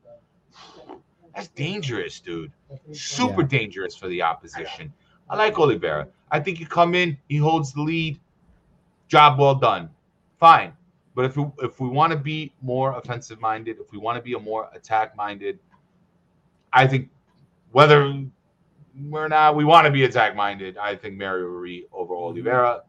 [1.34, 2.52] that's dangerous, dude.
[2.92, 3.48] Super Yeah.
[3.48, 4.94] dangerous for the opposition.
[5.30, 6.08] I like Oliveira.
[6.32, 8.20] I think you come in, he holds the lead.
[9.08, 9.90] Job well done.
[10.40, 10.74] Fine.
[11.16, 14.22] But if we, if we want to be more offensive minded, if we want to
[14.22, 15.60] be a more attack minded,
[16.74, 17.10] I think
[17.72, 18.22] whether
[19.04, 20.78] we're not, we want to be attack minded.
[20.78, 22.24] I think Mario Rui over mm-hmm.
[22.24, 22.84] Oliveira.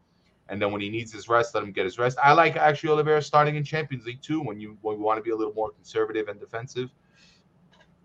[0.49, 2.17] And then when he needs his rest, let him get his rest.
[2.23, 4.41] I like actually Oliveira starting in Champions League too.
[4.41, 6.89] When you when we want to be a little more conservative and defensive,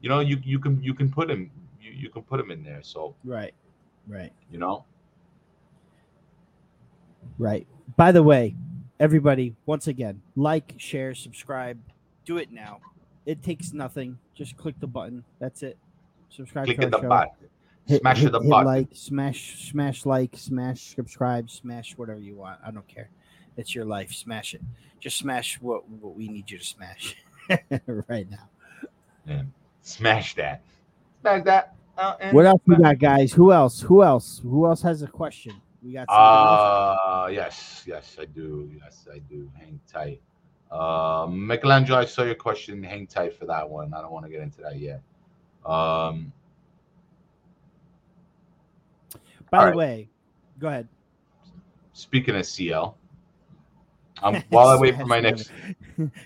[0.00, 2.64] you know, you you can you can put him you, you can put him in
[2.64, 2.82] there.
[2.82, 3.54] So Right.
[4.08, 4.32] Right.
[4.50, 4.84] you know,
[7.38, 7.66] Right.
[7.96, 8.54] By the way,
[9.00, 11.78] everybody, once again, like, share, subscribe.
[12.24, 12.80] Do it now.
[13.26, 14.18] It takes nothing.
[14.34, 15.24] Just click the button.
[15.38, 15.78] That's it.
[16.30, 17.08] Subscribe click to at the show.
[17.08, 17.30] button,
[17.86, 18.66] Hit- smash hit, the hit button.
[18.66, 22.58] like, smash, smash like, smash subscribe, smash whatever you want.
[22.64, 23.08] I don't care.
[23.56, 24.12] It's your life.
[24.12, 24.62] Smash it.
[25.00, 27.16] Just smash what what we need you to smash
[28.08, 29.42] right now.
[29.82, 30.62] smash that,
[31.20, 31.74] smash that.
[32.02, 33.32] Uh, What else we got, guys?
[33.32, 33.80] Who else?
[33.80, 34.40] Who else?
[34.42, 35.54] Who else has a question?
[35.82, 37.00] We got something else?
[37.04, 38.70] Uh, yes, yes, I do.
[38.80, 39.48] Yes, I do.
[39.56, 40.20] Hang tight.
[40.70, 42.82] Uh, Michelangelo, I saw your question.
[42.82, 43.92] Hang tight for that one.
[43.94, 45.00] I don't want to get into that yet.
[45.64, 46.32] Um,
[49.50, 49.76] By the right.
[49.76, 50.08] way,
[50.58, 50.88] go ahead.
[51.92, 52.96] speaking of CL,
[54.22, 55.52] um, while I wait for my next,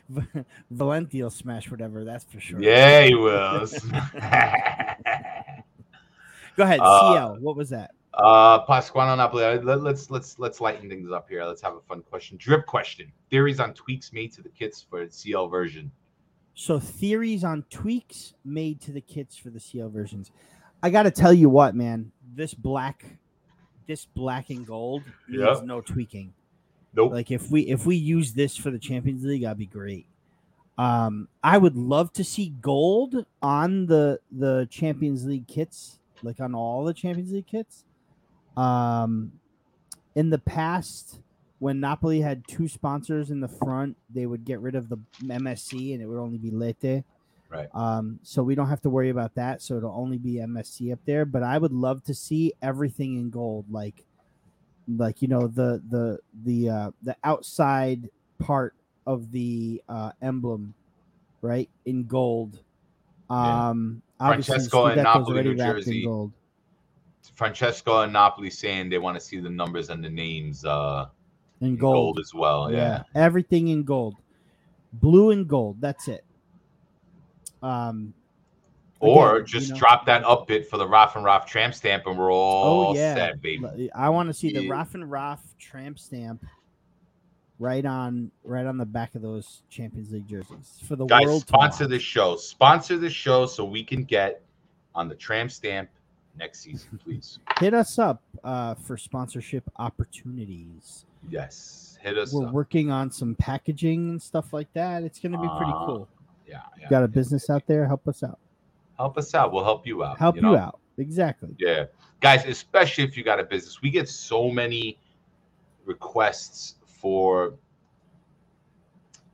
[0.08, 0.46] whatever.
[0.70, 2.04] Valenti will smash whatever.
[2.04, 2.62] That's for sure.
[2.62, 3.66] yeah, he will.
[6.56, 6.80] Go ahead.
[6.82, 7.36] Uh, CL.
[7.40, 7.90] What was that?
[8.14, 9.58] Uh, Pasquale Napoli.
[9.58, 11.44] Let, let's let's let's lighten things up here.
[11.44, 12.36] Let's have a fun question.
[12.38, 13.12] Drip question.
[13.30, 15.90] Theories on tweaks made to the kits for the CL version.
[16.54, 20.30] So theories on tweaks made to the kits for the CL versions.
[20.82, 22.10] I got to tell you what, man.
[22.34, 23.04] This black,
[23.86, 25.60] this black and gold needs Yeah.
[25.64, 26.32] no tweaking.
[26.94, 27.12] Nope.
[27.12, 30.06] Like if we if we use this for the Champions League, I'd be great.
[30.78, 36.54] Um, I would love to see gold on the the Champions League kits, like on
[36.54, 37.84] all the Champions League kits.
[38.56, 39.32] Um,
[40.14, 41.20] in the past,
[41.58, 45.92] when Napoli had two sponsors in the front, they would get rid of the MSC
[45.92, 47.04] and it would only be Lete.
[47.48, 47.68] Right.
[47.74, 49.62] Um, so we don't have to worry about that.
[49.62, 51.24] So it'll only be MSC up there.
[51.24, 54.04] But I would love to see everything in gold, like,
[54.88, 58.08] like you know the the the uh, the outside
[58.38, 58.74] part
[59.06, 60.74] of the uh, emblem,
[61.40, 62.60] right, in gold.
[63.30, 63.70] Yeah.
[64.18, 66.08] Obviously Francesco and Napoli, New Jersey.
[67.34, 71.06] Francesco and Napoli saying they want to see the numbers and the names uh,
[71.60, 71.94] In gold.
[72.16, 72.18] gold.
[72.20, 72.72] as well.
[72.72, 73.02] Yeah.
[73.14, 74.14] everything in gold,
[74.94, 75.76] blue and gold.
[75.80, 76.24] That's it.
[77.62, 78.14] Um,
[79.00, 81.74] Or again, just you know- drop that up bit for the Raf and Raf tramp
[81.74, 83.90] stamp and we're all Oh yeah, set, baby.
[83.94, 84.72] I want to see the Yeah.
[84.72, 86.42] Raff and Raff tramp stamp
[87.58, 91.42] right on right on the back of those Champions League jerseys for the Guys, world.
[91.42, 92.36] sponsor this show.
[92.36, 94.42] Sponsor the show so we can get
[94.94, 95.88] on the tram stamp
[96.38, 97.38] next season, please.
[97.60, 101.04] Hit us up uh, for sponsorship opportunities.
[101.30, 101.82] yes.
[102.02, 102.52] Hit us We're up.
[102.52, 105.02] working on some packaging and stuff like that.
[105.02, 106.08] It's going to be pretty Uh, cool.
[106.46, 106.88] Yeah, yeah.
[106.88, 107.84] Got a business out there?
[107.86, 108.38] Help us out.
[108.96, 109.50] Help us out.
[109.50, 110.18] We'll help you out.
[110.18, 110.56] Help you, know?
[110.56, 110.78] out.
[110.98, 111.48] Exactly.
[111.58, 111.86] Yeah.
[112.20, 114.98] Guys, especially if you got a business, we get so many
[115.84, 116.76] requests
[117.06, 117.54] for,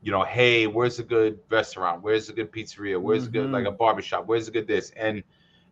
[0.02, 2.02] you know, hey, where's a good restaurant?
[2.02, 3.00] Where's a good pizzeria?
[3.00, 4.26] Where's a good like a barbershop?
[4.26, 4.92] Where's a good this?
[4.94, 5.22] And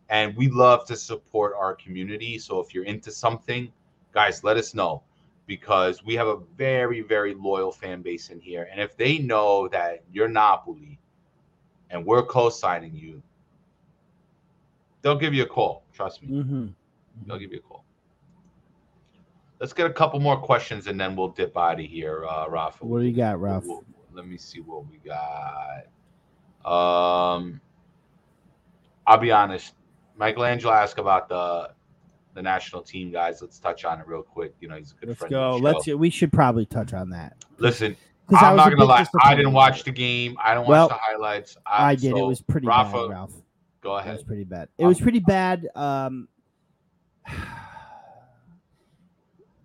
[0.08, 2.38] and we love to support our community.
[2.38, 3.70] So if you're into something,
[4.14, 5.02] guys, let us know
[5.46, 8.66] because we have a very, very loyal fan base in here.
[8.72, 10.98] And if they know that you're Napoli
[11.90, 13.22] and we're co-signing you,
[15.02, 15.84] they'll give you a call.
[15.92, 16.28] Trust me.
[16.28, 16.66] Mm-hmm.
[17.26, 17.79] They'll give you a call.
[19.60, 22.84] Let's get a couple more questions and then we'll dip out of here, uh, Rafa.
[22.86, 23.64] What do you got, Ralph?
[23.66, 25.84] We'll- let me see what we got.
[26.64, 27.60] Um,
[29.06, 29.74] I'll be honest.
[30.18, 31.70] Michelangelo asked about the
[32.34, 33.40] the national team guys.
[33.40, 34.54] Let's touch on it real quick.
[34.60, 35.30] You know, he's a good Let's friend.
[35.30, 35.50] go.
[35.54, 35.86] Of the Let's.
[35.86, 37.36] We should probably touch on that.
[37.58, 37.96] listen.
[38.34, 39.06] I I'm not gonna lie.
[39.22, 40.36] I didn't watch the game.
[40.42, 41.56] I don't Well, watch the highlights.
[41.66, 42.16] I did.
[42.16, 43.32] it was pretty Rafa, bad, Ralph.
[43.80, 44.10] Go ahead.
[44.10, 44.68] It was pretty bad.
[44.78, 45.68] It was pretty bad.
[45.74, 46.28] Um,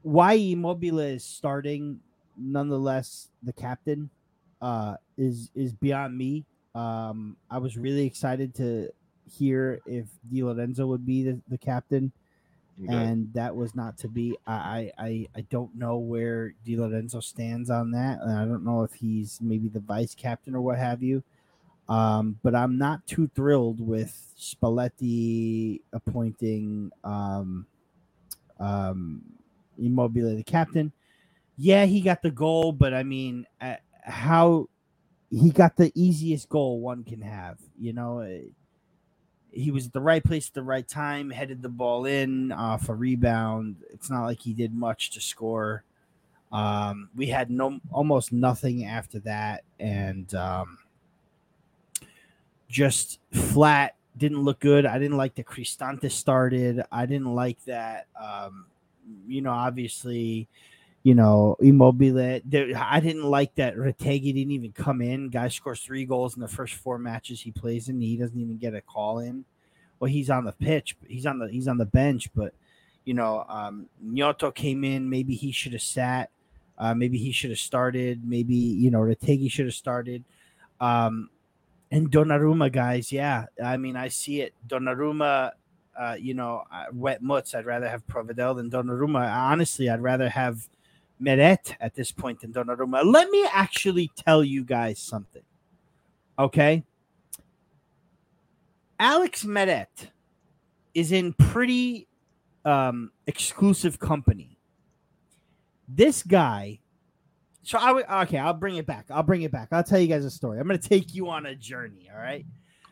[0.05, 2.01] why Immobile is starting,
[2.37, 4.11] nonetheless, the captain,
[4.61, 6.45] uh, is is beyond me.
[6.75, 8.93] Um, I was really excited to
[9.25, 12.13] hear if Di Lorenzo would be the, the captain,
[12.79, 13.11] Okay.
[13.11, 14.37] and that was not to be.
[14.47, 18.65] I, I I I don't know where Di Lorenzo stands on that, and I don't
[18.65, 21.23] know if he's maybe the vice captain or what have you.
[21.89, 27.67] Um, but I'm not too thrilled with Spalletti appointing um,
[28.59, 29.23] um,
[29.77, 30.91] Immobile the captain.
[31.57, 34.69] Yeah, he got the goal, but I mean, uh, how
[35.29, 37.57] he got the easiest goal one can have.
[37.79, 38.49] You know, uh,
[39.51, 42.89] he was at the right place at the right time, headed the ball in off
[42.89, 43.77] a rebound.
[43.89, 45.83] It's not like he did much to score.
[46.51, 50.77] Um, we had no almost nothing after that, and um,
[52.69, 53.95] just flat.
[54.17, 54.85] Didn't look good.
[54.85, 56.81] I didn't like that Cristante started.
[56.91, 58.07] I didn't like that.
[58.21, 58.67] Um,
[59.27, 60.47] you know, obviously,
[61.03, 62.19] you know, Immobile.
[62.19, 65.29] I didn't like that Retegui didn't even come in.
[65.29, 68.01] Guy scores three goals in the first four matches he plays in.
[68.01, 69.45] He doesn't even get a call in.
[69.99, 70.97] Well, he's on the pitch.
[71.07, 72.29] He's on the he's on the bench.
[72.35, 72.53] But
[73.05, 75.09] you know, um, Nyoto came in.
[75.09, 76.29] Maybe he should have sat.
[76.77, 78.27] Uh, maybe he should have started.
[78.27, 80.23] Maybe you know Retegui should have started.
[80.81, 81.29] Um,
[81.91, 84.53] and Donnarumma, guys, yeah, I mean, I see it.
[84.67, 85.51] Donnarumma,
[85.99, 87.55] uh, you know, uh, wet mutts.
[87.55, 89.31] I'd rather have Provedel than Donnarumma.
[89.33, 90.67] Honestly, I'd rather have
[91.19, 93.03] Meret at this point than Donnarumma.
[93.05, 95.43] Let me actually tell you guys something.
[96.37, 96.83] Okay.
[98.99, 100.11] Alex Meret
[100.93, 102.07] is in pretty
[102.63, 104.57] um, exclusive company.
[105.87, 106.79] This guy.
[107.63, 108.37] So I would okay.
[108.37, 109.05] I'll bring it back.
[109.09, 109.69] I'll bring it back.
[109.71, 110.59] I'll tell you guys a story.
[110.59, 112.09] I'm going to take you on a journey.
[112.13, 112.45] All right.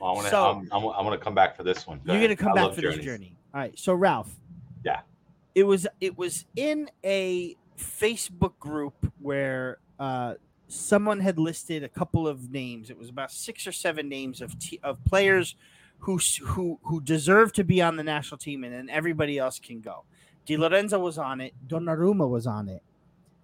[0.03, 0.31] I want to.
[0.31, 1.99] so- I'm, I'm, I'm going to come back for this one.
[2.05, 2.37] Go You're ahead.
[2.37, 2.97] gonna come I back for journeys.
[2.97, 3.35] this journey.
[3.53, 3.77] All right.
[3.77, 4.33] So Ralph.
[4.83, 5.01] Yeah.
[5.55, 10.33] It was it was in a Facebook group where uh
[10.67, 12.89] someone had listed a couple of names.
[12.89, 15.55] It was about six or seven names of t- of players
[15.99, 19.79] who who who deserve to be on the national team, and then everybody else can
[19.81, 20.03] go.
[20.45, 21.53] Di Lorenzo was on it.
[21.67, 22.81] Donnarumma was on it.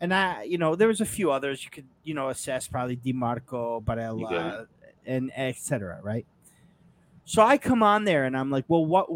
[0.01, 2.95] And I, you know, there was a few others you could, you know, assess probably
[2.95, 4.66] Di Marco, Barella,
[5.05, 5.99] and etc.
[6.01, 6.26] Right.
[7.30, 9.08] So I come on there and I'm like, well, what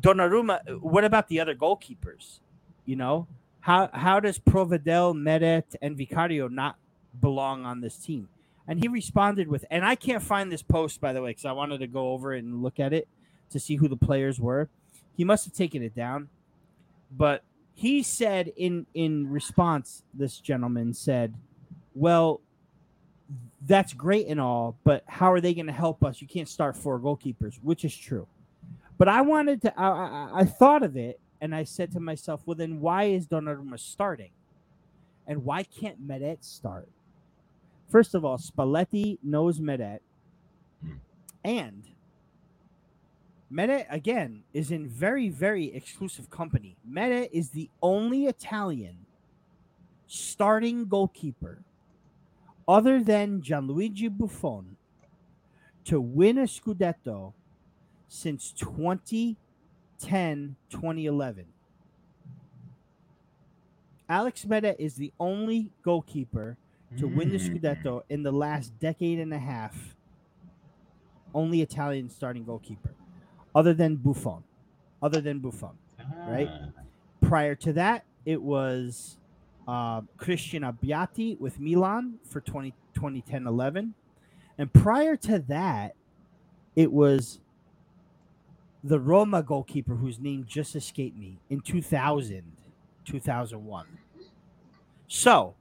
[0.00, 0.80] Donnarumma?
[0.80, 2.40] What about the other goalkeepers?
[2.86, 3.26] You know,
[3.60, 6.78] how how does Provedel, Meret, and Vicario not
[7.20, 8.30] belong on this team?
[8.66, 11.52] And he responded with, and I can't find this post by the way because I
[11.52, 13.06] wanted to go over and look at it
[13.50, 14.70] to see who the players were.
[15.14, 16.30] He must have taken it down,
[17.14, 17.42] but
[17.74, 21.34] he said in in response, this gentleman said,
[21.94, 22.40] "Well,
[23.66, 26.20] that's great and all, but how are they going to help us?
[26.20, 28.26] You can't start four goalkeepers, which is true.
[28.98, 32.42] But I wanted to, I, I, I thought of it and I said to myself,
[32.46, 34.30] well, then why is Donnarumma starting?
[35.26, 36.88] And why can't Meret start?
[37.90, 40.00] First of all, Spalletti knows Meret.
[40.82, 40.92] Hmm.
[41.44, 41.82] And
[43.50, 46.76] Meret, again, is in very, very exclusive company.
[46.88, 48.98] Meret is the only Italian
[50.06, 51.62] starting goalkeeper
[52.68, 54.76] other than Gianluigi Buffon
[55.84, 57.32] to win a Scudetto
[58.08, 61.44] since 2010 2011.
[64.08, 66.56] Alex Meret is the only goalkeeper
[66.98, 68.02] to win the Scudetto mm.
[68.08, 69.96] in the last decade and a half.
[71.34, 72.94] Only Italian starting goalkeeper,
[73.54, 74.42] other than Buffon.
[75.02, 75.76] Other than Buffon.
[76.26, 76.48] Right?
[76.50, 76.68] Ah.
[77.20, 79.18] Prior to that, it was
[79.66, 83.94] uh, Christian Abbiati with Milan for 20, 2010 11.
[84.58, 85.94] And prior to that,
[86.74, 87.40] it was
[88.82, 92.42] the Roma goalkeeper whose name just escaped me in 2000,
[93.04, 93.86] 2001.
[95.08, 95.54] So,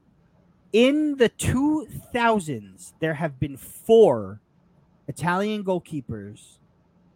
[0.72, 4.42] in the 2000s, there have been four
[5.08, 6.58] Italian goalkeepers,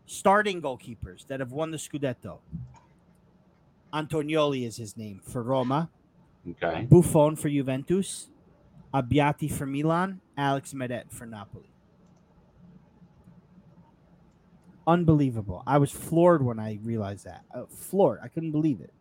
[0.05, 2.39] starting goalkeepers, that have won the Scudetto.
[3.93, 5.89] Antonioli is his name for Roma.
[6.47, 6.87] Okay.
[6.89, 8.29] Buffon for Juventus,
[8.93, 11.69] Abbiati for Milan, Alex Meret for Napoli.
[14.87, 15.61] Unbelievable.
[15.67, 17.43] I was floored when I realized that.
[17.53, 18.19] Uh, floored.
[18.23, 18.91] I couldn't believe it.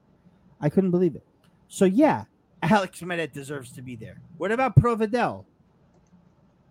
[0.60, 1.24] I couldn't believe it.
[1.68, 2.24] So, yeah,
[2.62, 4.20] Alex Meret deserves to be there.
[4.36, 5.44] What about Provedel?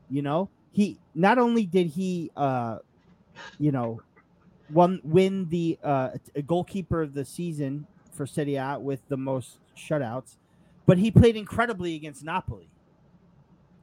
[0.10, 2.80] You know, he not only did he, uh,
[3.58, 4.02] you know,
[4.70, 6.10] won win the uh,
[6.46, 10.38] goalkeeper of the season for Serie A with the most shutouts,
[10.88, 12.68] but he played incredibly against Napoli,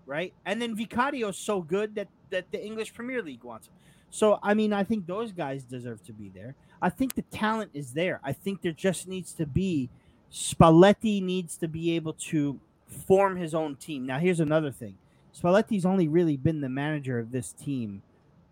[0.06, 0.32] right?
[0.44, 3.74] And then Vicario's so good that that the English Premier League wants him.
[4.10, 6.56] So I mean, I think those guys deserve to be there.
[6.82, 8.20] I think the talent is there.
[8.24, 9.88] I think there just needs to be
[10.32, 14.04] Spalletti needs to be able to form his own team.
[14.06, 14.96] Now, here's another thing:
[15.32, 18.02] Spalletti's only really been the manager of this team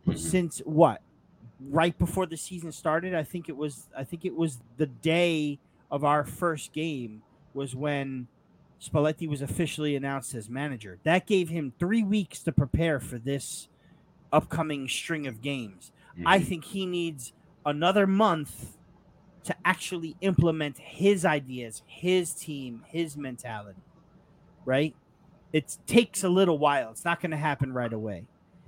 [0.07, 0.19] Mhm.
[0.19, 1.03] since what?
[1.61, 3.15] Right before the season started.
[3.15, 3.89] I think it was.
[3.97, 5.59] I think it was the day
[5.91, 7.23] of our first game
[7.55, 8.27] was when
[8.83, 10.99] Spalletti was officially announced as manager.
[11.05, 13.69] That gave him three weeks to prepare for this
[14.33, 15.93] upcoming string of games.
[16.27, 16.45] I Mhm.
[16.47, 17.33] think he needs
[17.65, 18.77] another month
[19.45, 23.81] to actually implement his ideas, his team, his mentality.
[24.65, 24.95] Right?
[25.53, 26.91] It takes a little while.
[26.91, 28.25] It's not going to happen right away.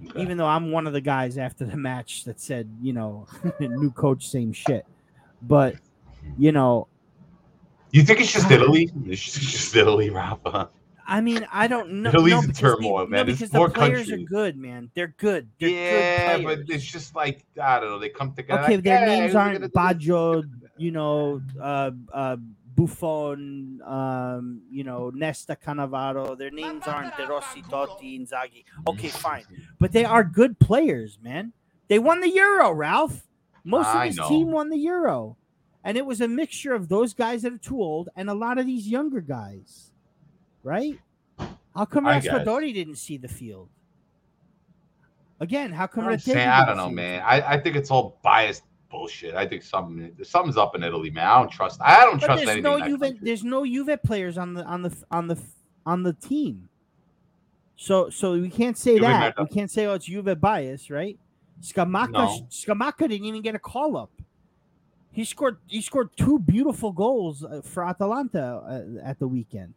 [0.06, 0.22] Okay.
[0.22, 3.26] Even though I'm one of the guys after the match that said, you know,
[3.60, 4.84] new coach, same shit.
[5.40, 5.76] But,
[6.36, 6.88] you know,
[7.94, 8.90] You think it's just Italy?
[9.06, 10.68] It's just, Italy, Rafa.
[11.06, 12.08] I mean, I don't know.
[12.08, 13.26] Italy's no, in turmoil, the, man.
[13.26, 14.24] No, because four the players countries.
[14.24, 14.90] are good, man.
[14.94, 15.48] They're good.
[15.60, 17.98] They're yeah, good but it's just like I don't know.
[18.00, 18.62] They come together.
[18.64, 20.42] okay, like, their "Hey, names aren't gonna do this." Baggio,
[20.76, 22.36] you know, uh, uh,
[22.74, 26.36] Buffon, um, you know, Nesta Cannavaro.
[26.36, 28.64] Their names aren't De Rossi, Totti, Inzaghi.
[28.88, 29.44] Okay, fine,
[29.78, 31.52] but they are good players, man.
[31.86, 33.28] They won the Euro, Ralph.
[33.62, 34.28] Most of I know.
[34.28, 35.36] team won the Euro,
[35.84, 38.58] and it was a mixture of those guys that are too old and a lot
[38.58, 39.90] of these younger guys,
[40.62, 40.98] right?
[41.74, 42.04] How come.
[42.04, 43.68] Raspadori didn't see the field?
[45.40, 47.22] Again, how come I'm saying, I don't know, man.
[47.24, 49.34] I, I think it's all biased bullshit.
[49.34, 51.26] I think something something's up in Italy, man.
[51.26, 51.80] I don't trust.
[51.82, 52.62] I don't But trust there's anything.
[52.80, 53.00] no Juve.
[53.00, 53.18] country.
[53.20, 55.38] There's no Juve players on the on the on the
[55.84, 56.68] on the team.
[57.76, 59.34] So so we can't say Juve that.
[59.38, 61.18] We can't say oh it's Juve bias, right?
[61.60, 62.46] Scamacca No.
[62.50, 64.10] Scamacca didn't even get a call up.
[65.14, 69.74] He scored he scored two beautiful goals uh, for Atalanta uh, at the weekend.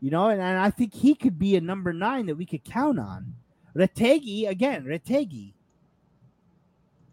[0.00, 2.62] You know, and, and I think he could be a number nine that we could
[2.62, 3.34] count on.
[3.74, 5.54] Retegui again, Retegui.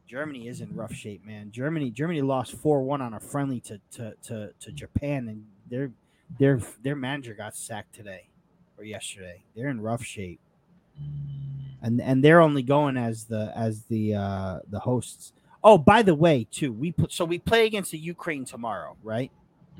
[0.05, 1.51] Germany is in rough shape, man.
[1.51, 5.91] Germany Germany lost four one on a friendly to, to to to Japan, and their
[6.38, 8.28] their their manager got sacked today
[8.78, 9.41] or yesterday.
[9.55, 10.41] They're in rough shape,
[11.82, 15.32] and and they're only going as the as the uh the hosts.
[15.68, 19.32] Oh, by the way, too, we put so we play against the Ukraine tomorrow, right?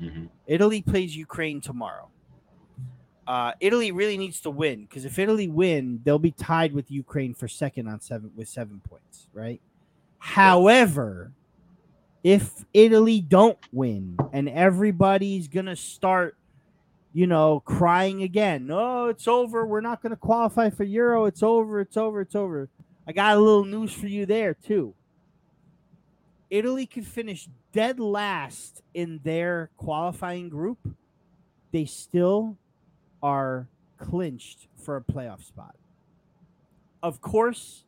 [0.02, 0.28] Mhm.
[0.48, 2.08] Italy plays Ukraine tomorrow.
[3.26, 7.34] Uh, Italy really needs to win because if Italy win, they'll be tied with Ukraine
[7.34, 9.60] for second on seven with seven points, right?
[10.18, 11.32] However,
[12.24, 16.36] if Italy don't win and everybody's gonna start,
[17.12, 18.66] you know, crying again.
[18.66, 19.64] No, it's over.
[19.64, 21.24] We're not going to qualify for Euro.
[21.24, 21.80] It's over.
[21.80, 22.20] It's over.
[22.20, 22.68] It's over.
[23.06, 24.92] I got a little news for you there, too.
[26.50, 30.78] Italy could finish dead last in their qualifying group.
[31.72, 32.56] They still
[33.22, 33.68] are
[33.98, 35.74] clinched for a playoff spot.
[37.02, 37.84] Of course,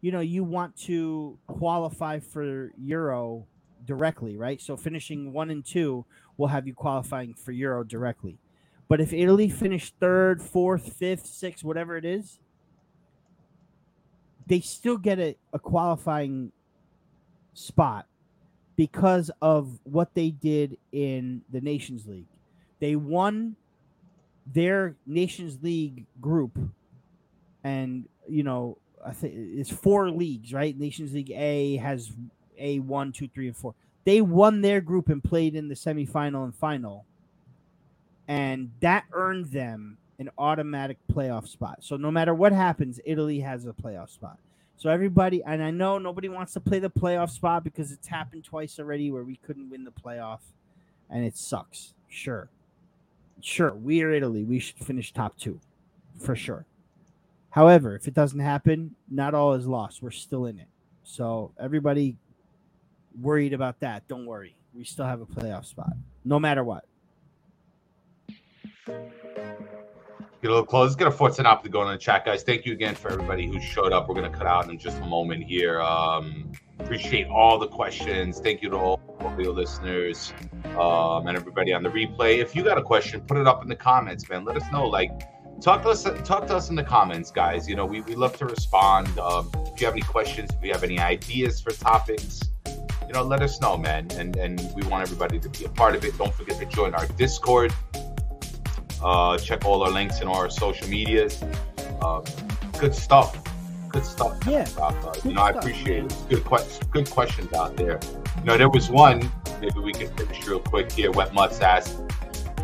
[0.00, 3.46] you know, you want to qualify for Euro
[3.84, 4.60] directly, right?
[4.60, 6.04] So finishing one and two
[6.36, 8.38] will have you qualifying for Euro directly.
[8.88, 12.40] But if Italy finished third, fourth, fifth, sixth, whatever it is,
[14.46, 16.50] they still get a, a qualifying
[17.60, 18.06] spot
[18.76, 22.26] because of what they did in the Nations League.
[22.80, 23.56] They won
[24.46, 26.58] their Nations League group,
[27.62, 30.78] and you know, I think it's four leagues, right?
[30.78, 32.10] Nations League A has
[32.58, 33.74] A one, two, three, and four.
[34.04, 37.04] They won their group and played in the semifinal and final,
[38.26, 41.78] and that earned them an automatic playoff spot.
[41.80, 44.38] So no matter what happens, Italy has a playoff spot.
[44.80, 48.44] So everybody, and I know nobody wants to play the playoff spot because it's happened
[48.44, 50.38] twice already where we couldn't win the playoff,
[51.10, 51.92] and it sucks.
[52.08, 52.48] Sure,
[53.42, 54.42] sure, we are Italy.
[54.42, 55.60] We should finish top two,
[56.18, 56.64] for sure.
[57.50, 60.00] However, if it doesn't happen, not all is lost.
[60.00, 60.68] We're still in it.
[61.04, 62.16] So everybody
[63.20, 64.08] worried about that.
[64.08, 64.56] Don't worry.
[64.72, 65.92] We still have a playoff spot,
[66.24, 66.86] no matter what.
[70.42, 70.86] Get a little close.
[70.86, 72.42] Let's get a Fortunato going in the chat, guys.
[72.42, 74.08] Thank you again for everybody who showed up.
[74.08, 75.82] We're gonna cut out in just a moment here.
[75.82, 78.40] Um, appreciate all the questions.
[78.40, 79.00] Thank you to all,
[79.36, 80.32] the listeners
[80.78, 82.38] um, and everybody on the replay.
[82.38, 84.46] If you got a question, put it up in the comments, man.
[84.46, 84.86] Let us know.
[84.86, 85.10] Like,
[85.60, 86.04] talk to us.
[86.24, 87.68] Talk to us in the comments, guys.
[87.68, 89.18] You know, we, we love to respond.
[89.18, 92.40] Um, if you have any questions, if you have any ideas for topics,
[93.06, 94.08] you know, let us know, man.
[94.12, 96.16] And and we want everybody to be a part of it.
[96.16, 97.74] Don't forget to join our Discord.
[99.02, 101.42] Uh, check all our links in our social medias.
[102.02, 102.20] Uh,
[102.78, 103.38] good stuff.
[103.88, 104.38] Good stuff.
[104.46, 104.66] Yeah.
[104.80, 106.16] Uh, you know, I appreciate it.
[106.28, 107.98] Good, que- good questions out there.
[108.38, 109.30] You know, there was one.
[109.60, 111.10] Maybe we can finish real quick here.
[111.10, 112.00] Wet Mutts asked,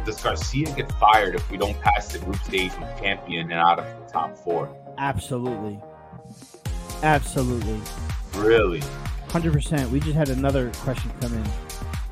[0.05, 3.79] "Does Garcia get fired if we don't pass the group stage with champion and out
[3.79, 4.69] of the top four?
[4.99, 5.79] Absolutely.
[7.03, 7.81] Absolutely.
[8.37, 8.81] Really?
[9.29, 9.91] 100%.
[9.91, 11.45] We just had another question come in.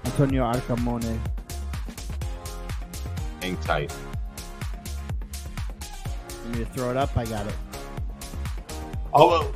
[0.05, 1.19] Antonio Arcamone.
[3.41, 3.95] Hang tight.
[6.47, 7.17] You need to throw it up?
[7.17, 7.55] I got it.
[9.13, 9.53] Oh, well,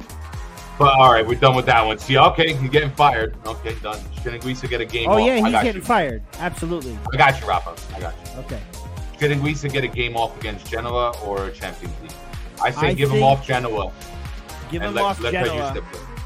[0.78, 1.98] but all right, we're done with that one.
[1.98, 3.36] See, okay, you're getting fired.
[3.44, 3.98] Okay, done.
[4.22, 5.26] Shiniguisa get a game Oh, off.
[5.26, 5.82] yeah, he's getting you.
[5.82, 6.22] fired.
[6.38, 6.96] Absolutely.
[7.12, 7.74] I got you, Rafa.
[7.96, 8.40] I got you.
[8.40, 8.60] Okay.
[9.18, 12.12] Shiniguisa get a game off against Genoa or Champions League?
[12.62, 13.92] I say I give him off Genoa.
[14.70, 15.74] Give him let, off let Genoa.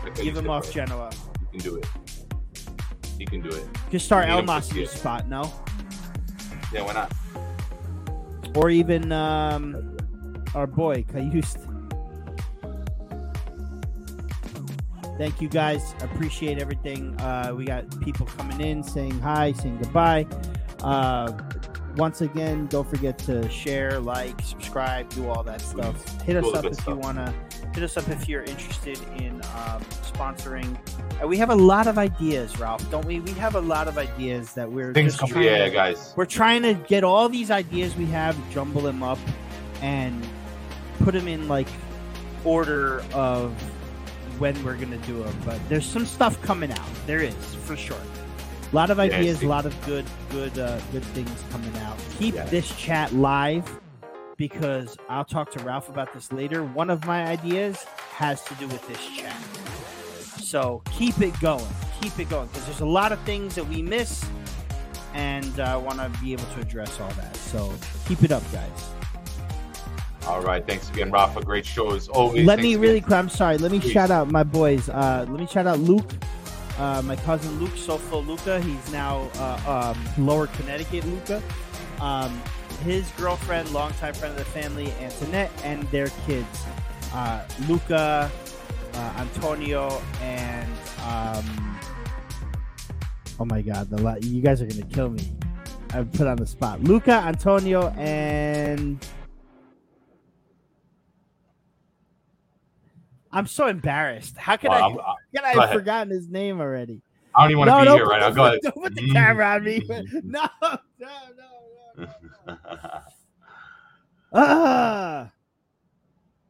[0.04, 0.72] Let Give him off play.
[0.72, 1.10] Genoa.
[1.52, 1.86] He can do it.
[3.18, 3.64] You can do it.
[3.90, 4.90] Just start Need him to Elmas see in it.
[4.90, 5.50] the spot, no?
[6.72, 7.12] Yeah, why not?
[8.56, 9.91] Or even um,
[10.54, 11.68] our boy, Cajuste.
[15.18, 15.94] Thank you guys.
[16.00, 17.18] Appreciate everything.
[17.20, 20.26] Uh, we got people coming in saying hi, saying goodbye.
[20.82, 21.32] Uh,
[21.96, 26.20] once again, don't forget to share, like, subscribe, do all that stuff.
[26.22, 27.32] Hit us all up good if you wanna.
[27.74, 30.76] Hit us up if you're interested in um, sponsoring.
[31.22, 33.20] Uh, we have a lot of ideas, Ralph, don't we?
[33.20, 35.42] We have a lot of ideas that we're Things just come.
[35.42, 36.14] Yeah, to- guys.
[36.16, 39.18] we're trying to get all these ideas we have, jumble them up,
[39.82, 40.26] and
[41.04, 41.68] put them in like
[42.44, 43.52] order of
[44.38, 45.36] when we're gonna do them.
[45.44, 46.88] But there's some stuff coming out.
[47.06, 47.34] There is
[47.64, 47.96] for sure.
[48.72, 51.96] A lot of ideas, a lot of good, good, uh, good things coming out.
[52.18, 52.44] Keep Yeah.
[52.46, 53.68] this chat live
[54.36, 56.64] because I'll talk to Ralph about this later.
[56.64, 57.84] One of my ideas
[58.16, 59.36] has to do with this chat.
[60.42, 61.66] So keep it going.
[62.00, 64.24] Keep it going because there's a lot of things that we miss
[65.14, 67.36] and I want to be able to address all that.
[67.36, 67.72] So
[68.06, 69.01] keep it up, guys.
[70.26, 70.64] All right.
[70.66, 71.40] Thanks again, Rafa.
[71.42, 72.46] Great show as always.
[72.46, 73.12] Let Thanks me really quick.
[73.12, 73.58] I'm sorry.
[73.58, 73.92] Let me Please.
[73.92, 74.88] shout out my boys.
[74.88, 76.10] Uh, let me shout out Luke,
[76.78, 78.60] uh, my cousin Luke Sofo Luca.
[78.60, 81.42] He's now uh, um, Lower Connecticut Luca.
[82.00, 82.40] Um,
[82.84, 86.64] his girlfriend, longtime friend of the family, Antoinette, and their kids,
[87.12, 88.30] uh, Luca,
[88.94, 90.68] uh, Antonio, and
[91.06, 91.78] um,
[93.38, 95.32] oh my God, the la- you guys are gonna kill me.
[95.92, 96.82] I put on the spot.
[96.82, 99.04] Luca, Antonio, and
[103.32, 104.36] I'm so embarrassed.
[104.36, 104.86] How can Well, I?
[104.86, 107.00] I'm- Can I have forgotten his name already?
[107.34, 108.30] I don't even want to be here right now.
[108.30, 108.58] Go ahead.
[108.62, 109.80] Don't put the camera on me.
[110.22, 111.08] No, no, no,
[111.96, 112.06] no.
[114.34, 115.30] Ah,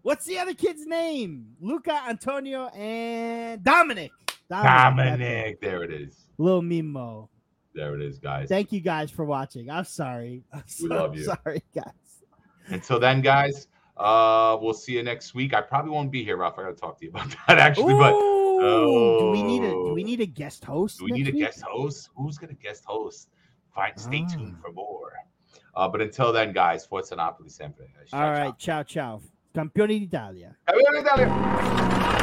[0.02, 1.46] what's the other kid's name?
[1.60, 4.12] Luca, Antonio, and Dominic.
[4.48, 4.96] Dominic.
[5.18, 5.60] Dominic.
[5.60, 6.16] There it is.
[6.38, 7.28] Little Mimo.
[7.74, 8.48] There it is, guys.
[8.48, 9.70] Thank you guys for watching.
[9.70, 10.44] I'm sorry.
[10.52, 11.24] I'm We love you.
[11.24, 11.92] sorry, guys.
[12.68, 13.66] Until then, guys,
[13.96, 15.54] uh, we'll see you next week.
[15.54, 16.58] I probably won't be here, Ralph.
[16.58, 17.94] I got to talk to you about that actually.
[17.94, 20.06] But Ooh, do we need a do we Oh.
[20.06, 20.98] need a guest host?
[20.98, 21.42] do we need a week?
[21.44, 22.10] guest host?
[22.16, 23.28] Who's gonna guest host?
[23.74, 23.96] Fine.
[23.96, 24.60] Stay tuned Ah.
[24.62, 25.12] for more.
[25.74, 27.86] Uh, but until then, guys, Forza Napoli sempre.
[28.06, 28.52] Ciao, All ciao.
[28.58, 29.22] ciao ciao.
[29.54, 30.56] Campioni d'Italia.
[30.68, 32.21] Ciao, Italia.